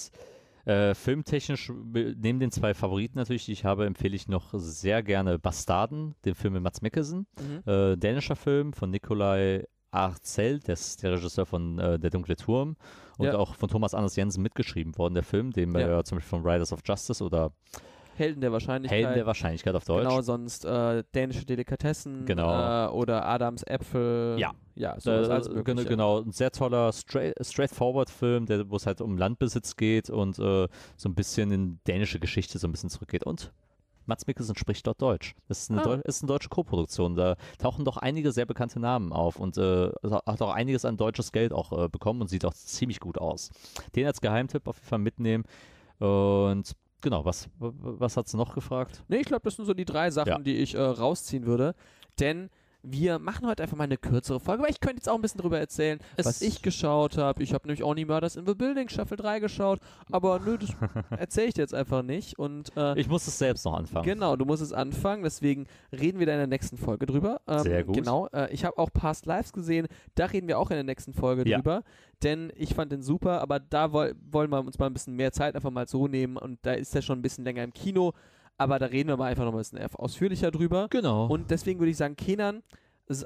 [0.68, 5.02] Äh, filmtechnisch, be- neben den zwei Favoriten natürlich, die ich habe, empfehle ich noch sehr
[5.02, 7.26] gerne Bastarden, den Film mit Mats Mikkelsen.
[7.40, 7.72] Mhm.
[7.72, 12.76] Äh, dänischer Film von Nikolai Arcel, der ist der Regisseur von äh, Der dunkle Turm
[13.18, 13.38] und Ja.
[13.38, 15.88] auch von Thomas Anders Jensen mitgeschrieben worden, der Film, den wir Ja.
[15.90, 16.04] ja.
[16.04, 17.52] zum Beispiel von Riders of Justice oder
[18.16, 18.98] Helden der Wahrscheinlichkeit.
[19.00, 20.04] Helden der Wahrscheinlichkeit auf Deutsch.
[20.08, 22.88] Genau, sonst äh, dänische Delikatessen Genau.
[22.88, 24.36] äh, oder Adams Äpfel.
[24.40, 24.52] Ja.
[24.78, 25.90] Ja, sowas Äh, alles gen- Mögliche.
[25.90, 30.38] genau, ein sehr toller straight, straightforward Film, der, wo es halt um Landbesitz geht und
[30.40, 30.68] äh,
[30.98, 33.24] so ein bisschen in dänische Geschichte so ein bisschen zurückgeht.
[33.24, 33.52] Und
[34.06, 35.36] Mats Mikkelsen spricht dort Deutsch.
[35.50, 35.84] Das ist eine, Ah.
[35.84, 37.16] Deu ist eine deutsche Koproduktion.
[37.16, 41.32] Da tauchen doch einige sehr bekannte Namen auf und äh, hat auch einiges an deutsches
[41.34, 43.50] Geld auch äh, bekommen und sieht auch ziemlich gut aus.
[43.96, 45.44] Den als Geheimtipp auf jeden Fall mitnehmen.
[46.00, 49.04] Und genau, was, was hat sie noch gefragt?
[49.08, 50.40] Nee, ich glaube, das sind so die drei Sachen, Ja.
[50.40, 51.74] die ich äh, rausziehen würde.
[52.20, 52.50] Denn
[52.90, 55.42] wir machen heute einfach mal eine kürzere Folge, weil ich könnte jetzt auch ein bisschen
[55.42, 57.44] drüber erzählen, Es- was ich geschaut habe.
[57.44, 59.80] Ich habe nämlich Only Murders in the Building Staffel 3 geschaut,
[60.12, 60.70] aber nö, das
[61.20, 62.38] erzähle ich dir jetzt einfach nicht.
[62.40, 64.06] Und äh, Ich muss es selbst noch anfangen.
[64.06, 67.42] Genau, du musst es anfangen, deswegen reden wir da in der nächsten Folge drüber.
[67.48, 67.96] Ähm, Sehr gut.
[67.96, 71.14] Genau, äh, ich habe auch Past Lives gesehen, da reden wir auch in der nächsten
[71.14, 71.58] Folge Ja.
[71.58, 71.84] drüber,
[72.24, 75.32] denn ich fand den super, aber da woll wollen wir uns mal ein bisschen mehr
[75.32, 78.14] Zeit einfach mal so nehmen und da ist er schon ein bisschen länger im Kino,
[78.58, 80.88] aber da reden wir mal einfach noch ein bisschen ausführlicher drüber.
[80.90, 81.28] Genau.
[81.28, 82.64] Und deswegen würde ich sagen, Kenan,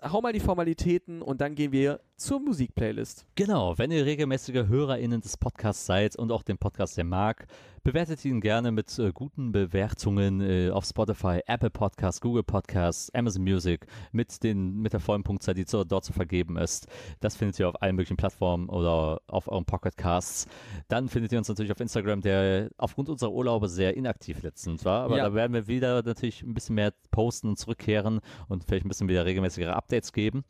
[0.03, 3.25] hau mal die Formalitäten und dann gehen wir zur Musikplaylist.
[3.33, 7.47] Genau, wenn ihr regelmäßige HörerInnen des Podcasts seid und auch den Podcast sehr mag,
[7.83, 13.41] bewertet ihn gerne mit äh, guten Bewertungen äh, auf Spotify, Apple Podcasts, Google Podcasts, Amazon
[13.43, 16.85] Music mit, den, mit der vollen Punktzahl, die zu, dort zu vergeben ist.
[17.21, 20.45] Das findet ihr auf allen möglichen Plattformen oder auf euren Pocketcasts.
[20.89, 25.03] Dann findet ihr uns natürlich auf Instagram, der aufgrund unserer Urlaube sehr inaktiv letztens war.
[25.05, 25.23] Aber Ja.
[25.23, 29.09] da werden wir wieder natürlich ein bisschen mehr posten und zurückkehren und vielleicht ein bisschen
[29.09, 30.43] wieder regelmäßigere Updates geben.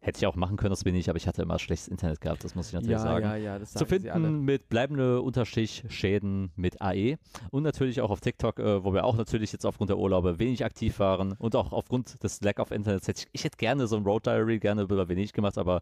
[0.00, 2.44] Hätte ich auch machen können, das bin ich, aber ich hatte immer schlechtes Internet gehabt,
[2.44, 3.24] das muss ich natürlich ja, sagen.
[3.24, 4.24] ja, ja, das Zu sagen alle.
[4.26, 7.16] finden mit bleibende Unterstrich Schäden mit AE
[7.50, 10.64] und natürlich auch auf TikTok, äh, wo wir auch natürlich jetzt aufgrund der Urlaube wenig
[10.64, 13.96] aktiv waren und auch aufgrund des Lack of Internets hätte ich, ich hätte gerne so
[13.96, 15.80] ein Road Diary gerne über wenig gemacht, aber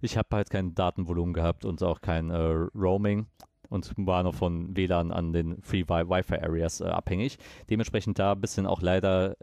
[0.00, 2.36] ich habe halt kein Datenvolumen gehabt und auch kein äh,
[2.74, 3.26] Roaming
[3.68, 7.38] und war noch von WLAN an den Free Wi- Wi-Fi Areas äh, abhängig.
[7.70, 9.36] Dementsprechend da ein bisschen auch leider,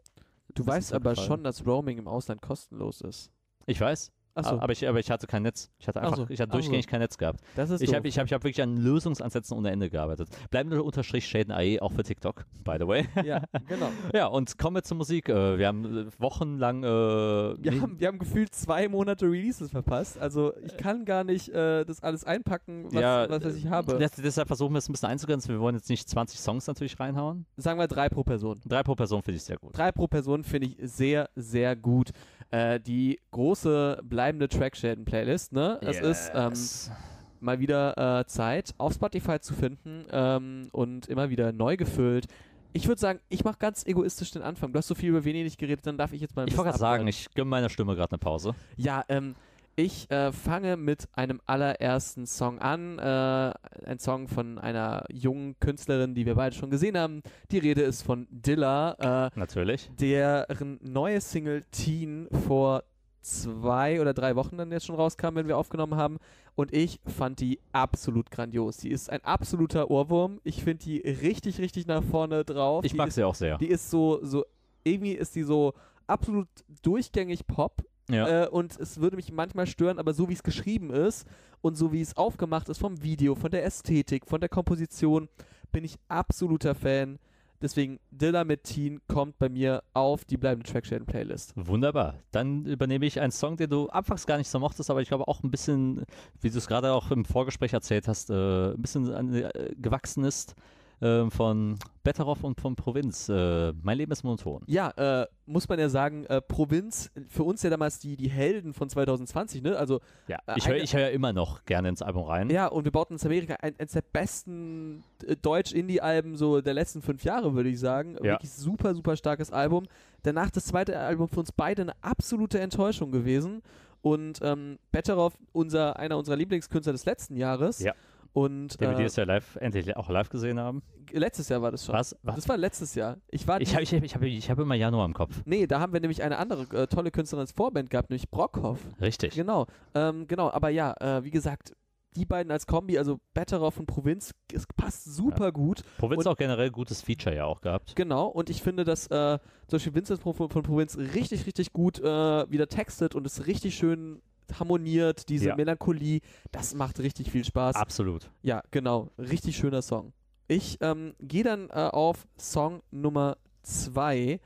[0.56, 3.32] Du weißt aber schon, dass Roaming im Ausland kostenlos ist.
[3.70, 5.70] Ich weiß, Achso, aber ich, aber ich hatte kein Netz.
[5.80, 6.60] Ich hatte Ach einfach, so, ich hatte ach so.
[6.60, 7.42] durchgängig kein Netz gehabt.
[7.56, 10.30] das ist Ich habe ich hab, ich hab wirklich an Lösungsansätzen ohne Ende gearbeitet.
[10.50, 13.06] Bleibende Unterstrich Schäden AE auch für TikTok, by the way.
[13.26, 13.90] Ja, genau.
[14.14, 15.28] ja, und kommen wir zur Musik.
[15.30, 16.84] Äh, wir haben äh, wochenlang.
[16.84, 16.88] Äh,
[17.60, 20.18] Wir haben, wir haben gefühlt zwei Monate Releases verpasst.
[20.18, 23.98] Also ich kann gar nicht äh, das alles einpacken, was, ja, was, was ich habe.
[23.98, 25.54] des- deshalb versuchen wir es ein bisschen einzugrenzen.
[25.54, 27.46] Wir wollen jetzt nicht 20 Songs natürlich reinhauen.
[27.58, 28.60] Sagen wir drei pro Person.
[28.66, 29.78] Drei pro Person finde ich sehr gut.
[29.78, 32.12] Drei pro Person finde ich sehr, sehr gut.
[32.52, 35.78] Äh, die große bleibende Trackschäden-Playlist, ne?
[35.82, 36.91] Es ist ähm, Yes.
[37.39, 42.26] mal wieder äh, Zeit, auf Spotify zu finden ähm, und immer wieder neu gefüllt.
[42.74, 44.72] Ich würde sagen, ich mache ganz egoistisch den Anfang.
[44.74, 46.70] Du hast so viel über Venedig geredet, dann darf ich jetzt mal ein ich wollte
[46.70, 48.54] gerade sagen, ich gönne meiner Stimme gerade eine Pause.
[48.78, 49.36] Ja, ähm,
[49.76, 53.00] ich äh, fange mit einem allerersten Song an.
[53.00, 53.54] Äh,
[53.86, 57.22] ein Song von einer jungen Künstlerin, die wir beide schon gesehen haben.
[57.52, 59.90] Die Rede ist von Dilla, äh, Natürlich.
[60.00, 62.84] deren neue Single Teen vor
[63.22, 66.18] zwei oder drei Wochen dann jetzt schon rauskam, wenn wir aufgenommen haben.
[66.56, 68.78] Und ich fand die absolut grandios.
[68.78, 70.40] Die ist ein absoluter Ohrwurm.
[70.44, 72.84] Ich finde die richtig, richtig nach vorne drauf.
[72.84, 73.58] Ich die mag ist, sie auch sehr.
[73.58, 74.46] Die ist so, so,
[74.84, 75.74] irgendwie ist die so
[76.08, 76.48] absolut
[76.82, 77.84] durchgängig Pop.
[78.10, 78.45] Ja.
[78.45, 81.28] Äh, und es würde mich manchmal stören, aber so wie es geschrieben ist
[81.62, 85.30] und so wie es aufgemacht ist vom Video, von der Ästhetik, von der Komposition,
[85.72, 87.20] bin ich absoluter Fan.
[87.62, 91.51] Deswegen Dilla mit Teen kommt bei mir auf die bleibende Trackchain-Playlist.
[91.57, 92.16] Wunderbar.
[92.32, 95.28] Dann übernehme ich einen Song, den du anfangs gar nicht so mochtest, aber ich glaube
[95.28, 96.05] auch ein bisschen,
[96.39, 100.24] wie du es gerade auch im Vorgespräch erzählt hast, äh, ein bisschen an, äh, gewachsen
[100.24, 100.55] ist
[101.02, 103.30] äh, von Betteroff und von Provinz.
[103.30, 104.64] Äh, mein Leben ist monoton.
[104.68, 108.74] Ja, äh, muss man ja sagen, äh, Provinz, für uns ja damals die, die Helden
[108.74, 109.78] von 2020, ne?
[109.78, 112.50] Also, Ja, Äh, ich höre ich hör ja immer noch gerne ins Album rein.
[112.50, 117.02] ja, und wir bauten uns Amerika ein, eines der besten äh, Deutsch-Indie-Alben so der letzten
[117.02, 118.16] fünf Jahre, würde ich sagen.
[118.18, 118.34] Ja.
[118.34, 119.86] Wirklich super, super starkes Album.
[120.24, 123.62] Danach das zweite Album für uns beide eine absolute Enttäuschung gewesen.
[124.02, 127.80] Und ähm, Betteroff, unser, einer unserer Lieblingskünstler des letzten Jahres.
[127.80, 127.93] Ja.
[128.34, 130.84] Und wir äh, dieses Jahr live, endlich auch live gesehen haben.
[131.12, 131.96] letztes Jahr war das schon.
[131.96, 132.16] Was?
[132.24, 132.36] Was?
[132.36, 133.18] Das war letztes Jahr.
[133.30, 135.42] Ich war Ich habe ich hab, ich hab, ich hab immer Januar im Kopf.
[135.46, 138.80] Nee, da haben wir nämlich eine andere äh, tolle Künstlerin als Vorband gehabt, nämlich Brockhoff.
[139.02, 139.34] Richtig.
[139.36, 139.66] Genau,
[139.96, 141.74] ähm, genau, aber ja, äh, wie gesagt,
[142.16, 145.84] die beiden als Kombi, also Betteroff und Provinz, es passt super gut.
[145.98, 147.96] Provinz Und- auch generell gutes Feature ja auch gehabt.
[147.96, 152.00] Genau, und ich finde, dass äh, zum Beispiel Vincent von, von Provinz richtig, richtig gut
[152.00, 152.04] äh,
[152.52, 154.22] wieder textet und es richtig schön
[154.58, 155.56] harmoniert, diese Ja.
[155.56, 156.22] Melancholie,
[156.52, 157.76] das macht richtig viel Spaß.
[157.76, 158.32] Absolut.
[158.41, 160.14] Ja, genau, richtig schöner Song.
[160.47, 164.39] Ich ähm, gehe dann äh, auf Song Nummer 2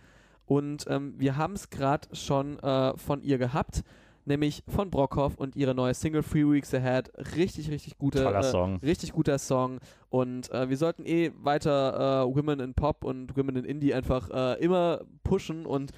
[0.46, 3.84] und ähm, wir haben es gerade schon äh, von ihr gehabt,
[4.26, 7.12] nämlich von Brockhoff und ihre neue Single Three Weeks Ahead.
[7.38, 8.78] Richtig, richtig guter Toller äh, Song.
[8.78, 9.80] Richtig guter Song
[10.10, 14.30] und äh, wir sollten eh weiter äh, Women in Pop und Women in Indie einfach
[14.30, 15.92] äh, immer pushen und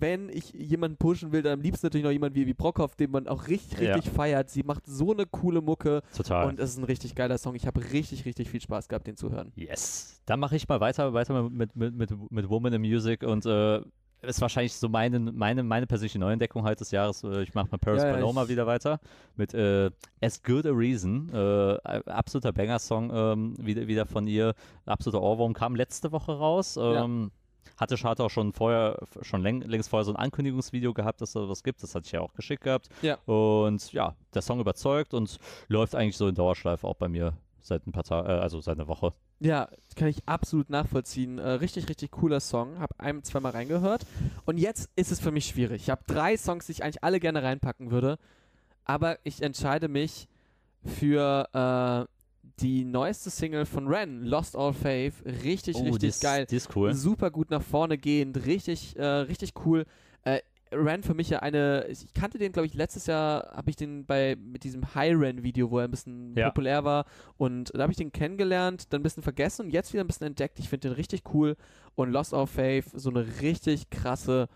[0.00, 3.10] wenn ich jemanden pushen will, dann am liebsten natürlich noch jemand wie, wie Brockhoff, den
[3.10, 3.94] man auch richtig, Ja.
[3.94, 4.50] richtig feiert.
[4.50, 6.48] Sie macht so eine coole Mucke Total.
[6.48, 7.54] und es ist ein richtig geiler Song.
[7.54, 9.52] Ich habe richtig, richtig viel Spaß gehabt, den zu hören.
[9.56, 10.20] Yes.
[10.26, 13.80] Dann mache ich mal weiter, weiter mit, mit, mit, mit Woman in Music und äh,
[14.22, 17.22] ist wahrscheinlich so meine, meine, meine persönliche Neuentdeckung halt des Jahres.
[17.24, 18.98] Äh, Ich mache mit Paris Ja, ja, Paloma wieder weiter
[19.36, 19.90] mit äh,
[20.22, 21.28] As Good a Reason.
[21.30, 21.78] Äh,
[22.10, 24.54] absoluter Banger-Song ähm, wieder, wieder von ihr.
[24.86, 25.52] Absoluter Ohrwurm.
[25.52, 26.78] Kam letzte Woche raus.
[26.80, 27.30] Ähm,
[27.76, 31.48] Hatte, hatte auch schon vorher, schon läng, längst vorher so ein Ankündigungsvideo gehabt, dass da
[31.48, 31.82] was gibt.
[31.82, 32.88] Das hatte ich ja auch geschickt gehabt.
[33.02, 33.18] Ja.
[33.26, 35.38] Und ja, der Song überzeugt und
[35.68, 38.76] läuft eigentlich so in Dauerschleife auch bei mir seit ein paar Tagen, äh, also seit
[38.76, 39.12] einer Woche.
[39.40, 41.38] Ja, kann ich absolut nachvollziehen.
[41.38, 42.78] Äh, richtig, richtig cooler Song.
[42.78, 44.06] Hab ein, zweimal reingehört.
[44.44, 45.82] Und jetzt ist es für mich schwierig.
[45.82, 48.18] Ich habe drei Songs, die ich eigentlich alle gerne reinpacken würde.
[48.84, 50.28] Aber ich entscheide mich
[50.84, 52.13] für äh,
[52.60, 55.14] die neueste Single von Ren, Lost All Faith.
[55.24, 56.46] Richtig, richtig Oh, die ist, geil.
[56.46, 56.94] Die ist cool.
[56.94, 58.46] Super gut nach vorne gehend.
[58.46, 59.84] Richtig, äh, richtig cool.
[60.22, 60.40] Äh,
[60.72, 64.06] Ren für mich ja eine, ich kannte den, glaube ich, letztes Jahr habe ich den
[64.06, 66.48] bei mit diesem High-Ren-Video, wo er ein bisschen Ja.
[66.48, 67.04] populär war
[67.36, 70.26] und da habe ich den kennengelernt, dann ein bisschen vergessen und jetzt wieder ein bisschen
[70.26, 70.58] entdeckt.
[70.58, 71.56] Ich finde den richtig cool
[71.94, 74.48] und Lost Our Faith, so eine richtig krasse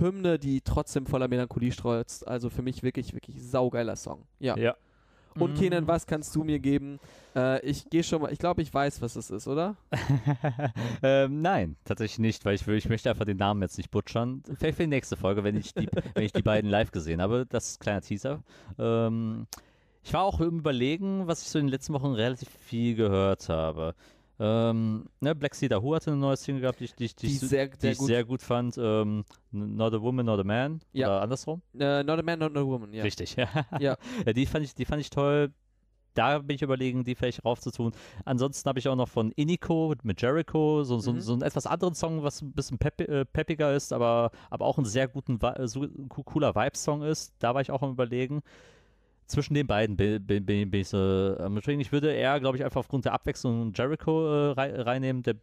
[0.00, 2.26] Hymne, die trotzdem voller Melancholie strotzt.
[2.26, 4.26] Also für mich wirklich, wirklich saugeiler Song.
[4.38, 4.56] Ja.
[4.56, 4.76] Ja.
[5.38, 5.88] Und Kenan, Mm.
[5.88, 6.98] was kannst du mir geben?
[7.36, 9.76] Äh, ich gehe schon mal, ich glaube, ich weiß, was es ist, oder?
[11.02, 14.42] ähm, nein, tatsächlich nicht, weil ich, ich möchte einfach den Namen jetzt nicht butchern.
[14.58, 17.46] Vielleicht für die nächste Folge, wenn ich die, wenn ich die beiden live gesehen habe.
[17.48, 18.42] Das ist ein kleiner Teaser.
[18.78, 19.46] Ähm,
[20.02, 23.48] ich war auch im Überlegen, was ich so in den letzten Wochen relativ viel gehört
[23.48, 23.94] habe.
[24.40, 27.26] Ähm, ne, Black Cedar Who hatte eine neue Single gehabt, die, ich- die, ich- die,
[27.26, 28.06] Die sehr, die sehr ich gut.
[28.06, 28.76] sehr gut fand.
[28.78, 30.80] Ähm, not a Woman, Not a Man.
[30.92, 31.08] Ja.
[31.08, 31.62] Oder andersrum.
[31.78, 33.02] Äh, not a man, not a woman, ja.
[33.02, 33.36] Richtig,
[33.80, 33.96] ja.
[34.32, 35.52] Die fand ich, die fand ich toll.
[36.14, 37.92] Da bin ich überlegen, die vielleicht raufzutun.
[38.24, 41.20] Ansonsten habe ich auch noch von Iniko mit Jericho, so, so, Mhm.
[41.20, 44.78] so einen etwas anderen Song, was ein bisschen pep äh, peppiger ist, aber, aber auch
[44.78, 45.66] ein sehr guten, äh,
[46.08, 47.34] cooler Vibe-Song ist.
[47.38, 48.42] Da war ich auch am überlegen.
[49.28, 50.98] Zwischen den beiden bin, bin, bin, ich so
[51.38, 51.80] am überlegen.
[51.80, 55.22] Ich würde eher, glaube ich, einfach aufgrund der Abwechslung Jericho äh, rei reinnehmen.
[55.22, 55.36] Der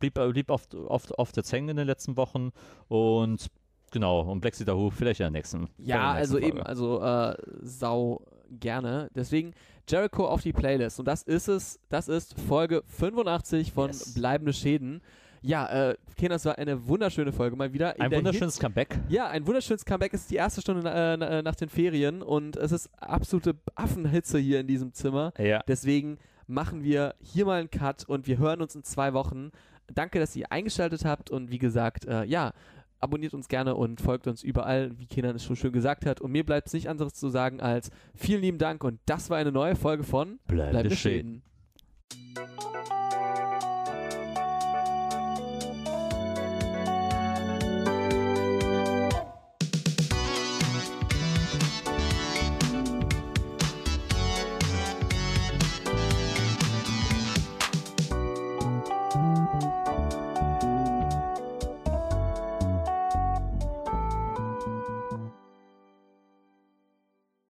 [0.00, 2.50] blieb, äh, blieb oft, oft, oft jetzt hängen in den letzten Wochen.
[2.88, 3.46] Und
[3.92, 5.68] genau, und Black Who vielleicht in der nächsten.
[5.78, 6.46] Ja, der nächsten also Folge.
[6.48, 9.08] eben, also äh, sau gerne.
[9.14, 9.54] Deswegen
[9.88, 10.98] Jericho auf die Playlist.
[10.98, 14.14] Und das ist es, das ist Folge 85 von Yes.
[14.14, 15.00] Bleibende Schäden.
[15.42, 17.96] Ja, äh, Kenan, das war eine wunderschöne Folge mal wieder.
[17.96, 18.98] In Ein der wunderschönes Comeback.
[19.08, 20.14] Ja, ein wunderschönes Comeback.
[20.14, 24.38] Es ist die erste Stunde äh, äh, nach den Ferien und es ist absolute Affenhitze
[24.38, 25.32] hier in diesem Zimmer.
[25.38, 25.62] Ja.
[25.66, 29.50] Deswegen machen wir hier mal einen Cut und wir hören uns in zwei Wochen.
[29.92, 32.52] Danke, dass ihr eingeschaltet habt und wie gesagt, äh, ja,
[33.00, 36.20] abonniert uns gerne und folgt uns überall, wie Kenan es schon schön gesagt hat.
[36.20, 39.38] Und mir bleibt es nicht anderes zu sagen als vielen lieben Dank und das war
[39.38, 41.42] eine neue Folge von Bleibende Bleibende Schäden.
[42.12, 42.91] Schäden.